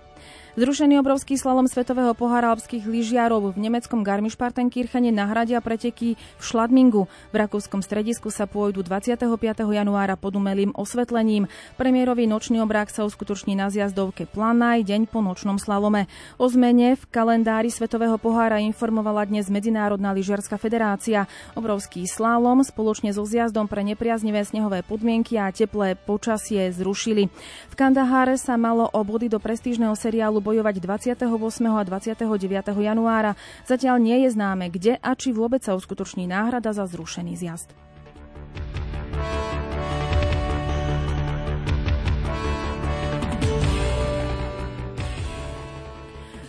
Zrušený 0.57 0.97
obrovský 1.05 1.37
slalom 1.37 1.69
Svetového 1.69 2.17
pohára 2.17 2.49
alpských 2.49 2.89
lyžiarov 2.89 3.53
v 3.53 3.61
nemeckom 3.61 4.01
Garmisch-Partenkirchene 4.01 5.13
nahradia 5.13 5.61
preteky 5.61 6.17
v 6.17 6.41
Šladmingu. 6.41 7.05
V 7.29 7.35
rakúskom 7.37 7.85
stredisku 7.85 8.33
sa 8.33 8.49
pôjdu 8.49 8.81
25. 8.81 9.37
januára 9.53 10.17
pod 10.17 10.33
umelým 10.33 10.73
osvetlením. 10.73 11.45
Premiérový 11.77 12.25
nočný 12.25 12.57
obrák 12.65 12.89
sa 12.89 13.05
uskutoční 13.05 13.53
na 13.53 13.69
zjazdovke 13.69 14.25
Planaj 14.25 14.81
deň 14.81 15.05
po 15.05 15.21
nočnom 15.21 15.61
slalome. 15.61 16.09
O 16.41 16.49
zmene 16.49 16.97
v 16.97 17.05
kalendári 17.05 17.69
Svetového 17.69 18.17
pohára 18.17 18.57
informovala 18.57 19.29
dnes 19.29 19.53
Medzinárodná 19.53 20.09
lyžiarská 20.09 20.57
federácia. 20.57 21.29
Obrovský 21.53 22.09
slalom 22.09 22.65
spoločne 22.65 23.13
so 23.13 23.29
zjazdom 23.29 23.69
pre 23.69 23.85
nepriaznivé 23.85 24.41
snehové 24.41 24.81
podmienky 24.81 25.37
a 25.37 25.53
teplé 25.53 25.93
počasie 25.93 26.73
zrušili. 26.73 27.29
V 27.69 27.75
Kandaháre 27.77 28.41
sa 28.41 28.57
malo 28.57 28.89
o 28.89 29.05
body 29.05 29.29
do 29.29 29.37
prestížneho 29.37 29.93
seriálu 29.93 30.46
bojovať 30.47 30.79
28. 30.79 31.27
a 31.67 31.83
29. 31.83 32.71
januára. 32.79 33.35
Zatiaľ 33.67 33.99
nie 33.99 34.23
je 34.23 34.31
známe, 34.31 34.71
kde 34.71 34.95
a 35.03 35.11
či 35.11 35.35
vôbec 35.35 35.59
sa 35.59 35.75
uskutoční 35.75 36.23
náhrada 36.23 36.71
za 36.71 36.87
zrušený 36.87 37.35
zjazd. 37.35 37.75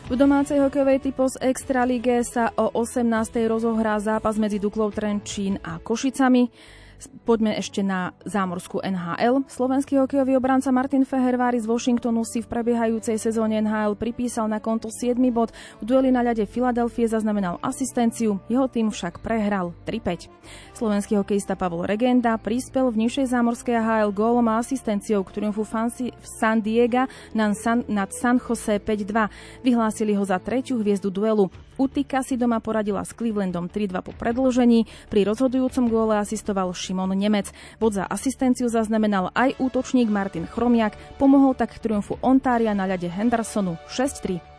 V 0.09 0.17
domácej 0.17 0.57
hokejovej 0.65 1.05
typos 1.05 1.37
Extralíge 1.37 2.25
sa 2.25 2.49
o 2.57 2.73
18. 2.81 3.05
rozohrá 3.45 4.01
zápas 4.01 4.41
medzi 4.41 4.57
Duklou 4.57 4.89
Trenčín 4.89 5.61
a 5.61 5.77
Košicami. 5.85 6.49
Poďme 7.23 7.55
ešte 7.55 7.87
na 7.87 8.11
zámorskú 8.27 8.83
NHL. 8.83 9.47
Slovenský 9.47 10.03
hokejový 10.03 10.35
obranca 10.35 10.75
Martin 10.75 11.07
Fehervári 11.07 11.63
z 11.63 11.71
Washingtonu 11.71 12.27
si 12.27 12.43
v 12.43 12.51
prebiehajúcej 12.51 13.21
sezóne 13.23 13.63
NHL 13.63 13.95
pripísal 13.95 14.51
na 14.51 14.59
konto 14.59 14.91
7 14.91 15.15
bod. 15.31 15.55
V 15.79 15.85
dueli 15.87 16.11
na 16.11 16.27
ľade 16.27 16.43
Filadelfie 16.49 17.07
zaznamenal 17.07 17.63
asistenciu, 17.63 18.43
jeho 18.51 18.67
tým 18.67 18.91
však 18.91 19.23
prehral 19.23 19.77
3-5. 19.87 20.27
Slovenský 20.75 21.21
hokejista 21.23 21.55
Pavol 21.55 21.87
Regenda 21.87 22.35
prispel 22.35 22.91
v 22.91 23.07
nižšej 23.07 23.31
zámorskej 23.31 23.79
HL 23.79 24.11
gólom 24.11 24.51
a 24.51 24.59
asistenciou 24.59 25.23
k 25.23 25.39
triumfu 25.39 25.63
fancy 25.63 26.11
v 26.11 26.27
San 26.27 26.59
Diego 26.59 27.07
nad 27.31 27.55
San, 27.55 27.87
nad 27.87 28.11
San 28.11 28.43
Jose 28.43 28.83
5-2. 28.83 29.63
Vyhlásili 29.63 30.19
ho 30.19 30.25
za 30.27 30.43
tretiu 30.43 30.83
hviezdu 30.83 31.15
duelu. 31.15 31.47
Utika 31.79 32.27
si 32.27 32.35
doma 32.35 32.59
poradila 32.59 33.07
s 33.07 33.15
Clevelandom 33.15 33.71
3-2 33.71 34.03
po 34.03 34.11
predlžení. 34.11 34.91
Pri 35.07 35.23
rozhodujúcom 35.23 35.87
góle 35.87 36.19
asistoval 36.19 36.75
Šimon 36.75 37.15
Nemec. 37.15 37.55
Bod 37.79 37.95
za 37.95 38.05
asistenciu 38.05 38.67
zaznamenal 38.67 39.31
aj 39.31 39.55
útočník 39.63 40.11
Martin 40.11 40.51
Chromiak. 40.51 40.99
Pomohol 41.23 41.55
tak 41.55 41.79
k 41.79 41.87
triumfu 41.87 42.19
Ontária 42.19 42.75
na 42.75 42.91
ľade 42.91 43.07
Hendersonu 43.07 43.79
6-3. 43.87 44.58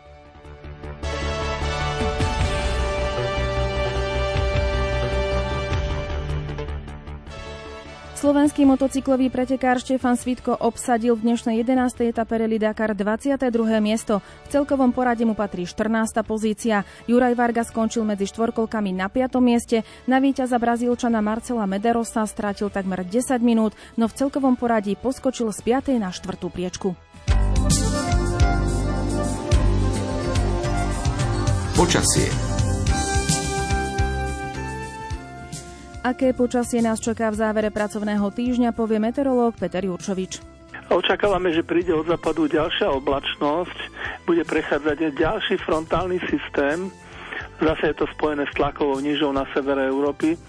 Slovenský 8.20 8.68
motocyklový 8.68 9.32
pretekár 9.32 9.80
Štefan 9.80 10.12
Svitko 10.12 10.52
obsadil 10.52 11.16
v 11.16 11.24
dnešnej 11.24 11.64
11. 11.64 12.04
etape 12.04 12.36
Rally 12.36 12.60
Dakar 12.60 12.92
22. 12.92 13.48
miesto. 13.80 14.20
V 14.44 14.60
celkovom 14.60 14.92
porade 14.92 15.24
mu 15.24 15.32
patrí 15.32 15.64
14. 15.64 16.20
pozícia. 16.20 16.84
Juraj 17.08 17.32
Varga 17.32 17.64
skončil 17.64 18.04
medzi 18.04 18.28
štvorkolkami 18.28 18.92
na 18.92 19.08
5. 19.08 19.40
mieste. 19.40 19.88
Na 20.04 20.20
víťaza 20.20 20.60
Brazílčana 20.60 21.24
Marcela 21.24 21.64
Mederosa 21.64 22.28
strátil 22.28 22.68
takmer 22.68 23.08
10 23.08 23.40
minút, 23.40 23.72
no 23.96 24.04
v 24.04 24.12
celkovom 24.12 24.52
poradí 24.52 25.00
poskočil 25.00 25.48
z 25.56 25.80
5. 25.80 25.96
na 25.96 26.12
4. 26.12 26.44
priečku. 26.52 26.92
Počasie 31.72 32.49
Aké 36.00 36.32
počasie 36.32 36.80
nás 36.80 36.96
čaká 36.96 37.28
v 37.28 37.36
závere 37.44 37.68
pracovného 37.68 38.32
týždňa, 38.32 38.72
povie 38.72 38.96
meteorológ 38.96 39.52
Peter 39.60 39.84
Jurčovič. 39.84 40.40
Očakávame, 40.88 41.52
že 41.52 41.60
príde 41.60 41.92
od 41.92 42.08
západu 42.08 42.48
ďalšia 42.48 42.88
oblačnosť, 42.88 43.78
bude 44.24 44.40
prechádzať 44.48 45.12
ďalší 45.12 45.60
frontálny 45.60 46.16
systém, 46.24 46.88
zase 47.60 47.92
je 47.92 48.00
to 48.00 48.08
spojené 48.16 48.48
s 48.48 48.56
tlakovou 48.56 48.96
nižou 48.96 49.28
na 49.28 49.44
severe 49.52 49.92
Európy. 49.92 50.40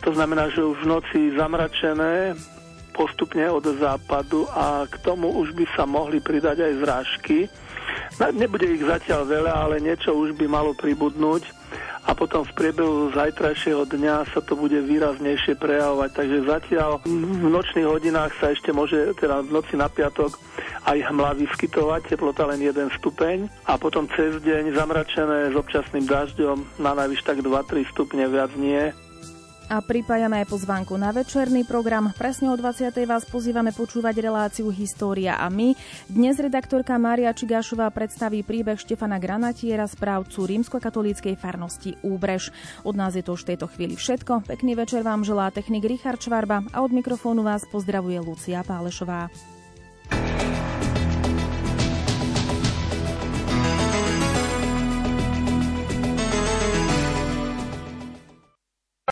To 0.00 0.16
znamená, 0.16 0.48
že 0.48 0.64
už 0.64 0.80
v 0.80 0.88
noci 0.88 1.20
zamračené 1.36 2.32
postupne 2.96 3.44
od 3.52 3.68
západu 3.76 4.48
a 4.48 4.88
k 4.88 4.96
tomu 5.04 5.28
už 5.28 5.52
by 5.52 5.68
sa 5.76 5.84
mohli 5.84 6.24
pridať 6.24 6.64
aj 6.64 6.72
zrážky. 6.80 7.38
Nebude 8.32 8.64
ich 8.64 8.80
zatiaľ 8.80 9.28
veľa, 9.28 9.52
ale 9.60 9.84
niečo 9.84 10.16
už 10.16 10.32
by 10.40 10.48
malo 10.48 10.72
pribudnúť 10.72 11.65
a 12.06 12.14
potom 12.14 12.46
v 12.46 12.54
priebehu 12.54 13.10
zajtrajšieho 13.10 13.82
dňa 13.90 14.30
sa 14.30 14.38
to 14.38 14.54
bude 14.54 14.78
výraznejšie 14.78 15.58
prejavovať. 15.58 16.10
Takže 16.14 16.38
zatiaľ 16.46 16.90
v 17.02 17.50
nočných 17.50 17.86
hodinách 17.86 18.30
sa 18.38 18.54
ešte 18.54 18.70
môže, 18.70 19.10
teda 19.18 19.42
v 19.42 19.50
noci 19.50 19.74
na 19.74 19.90
piatok, 19.90 20.38
aj 20.86 20.98
hmla 21.10 21.34
vyskytovať, 21.34 22.14
teplota 22.14 22.46
len 22.46 22.62
1 22.62 22.94
stupeň 23.02 23.50
a 23.66 23.74
potom 23.74 24.06
cez 24.14 24.38
deň 24.38 24.78
zamračené 24.78 25.50
s 25.50 25.54
občasným 25.58 26.06
dažďom 26.06 26.78
na 26.78 26.94
najvyš 26.94 27.26
tak 27.26 27.42
2-3 27.42 27.90
stupne, 27.90 28.30
viac 28.30 28.54
nie. 28.54 28.94
A 29.66 29.82
pripájame 29.82 30.46
aj 30.46 30.54
pozvánku 30.54 30.94
na 30.94 31.10
večerný 31.10 31.66
program. 31.66 32.14
Presne 32.14 32.54
o 32.54 32.56
20. 32.56 32.86
vás 33.02 33.26
pozývame 33.26 33.74
počúvať 33.74 34.14
reláciu 34.22 34.70
História 34.70 35.34
a 35.34 35.50
my. 35.50 35.74
Dnes 36.06 36.38
redaktorka 36.38 36.94
Mária 37.02 37.34
Čigášová 37.34 37.90
predstaví 37.90 38.46
príbeh 38.46 38.78
Štefana 38.78 39.18
Granatiera, 39.18 39.90
správcu 39.90 40.46
rímskokatolíckej 40.46 41.34
farnosti 41.34 41.98
Úbrež. 42.06 42.54
Od 42.86 42.94
nás 42.94 43.18
je 43.18 43.26
to 43.26 43.34
už 43.34 43.42
v 43.42 43.58
tejto 43.58 43.66
chvíli 43.74 43.98
všetko. 43.98 44.46
Pekný 44.46 44.78
večer 44.78 45.02
vám 45.02 45.26
želá 45.26 45.50
technik 45.50 45.82
Richard 45.82 46.22
Čvarba 46.22 46.62
a 46.70 46.86
od 46.86 46.94
mikrofónu 46.94 47.42
vás 47.42 47.66
pozdravuje 47.66 48.22
Lucia 48.22 48.62
Pálešová. 48.62 49.34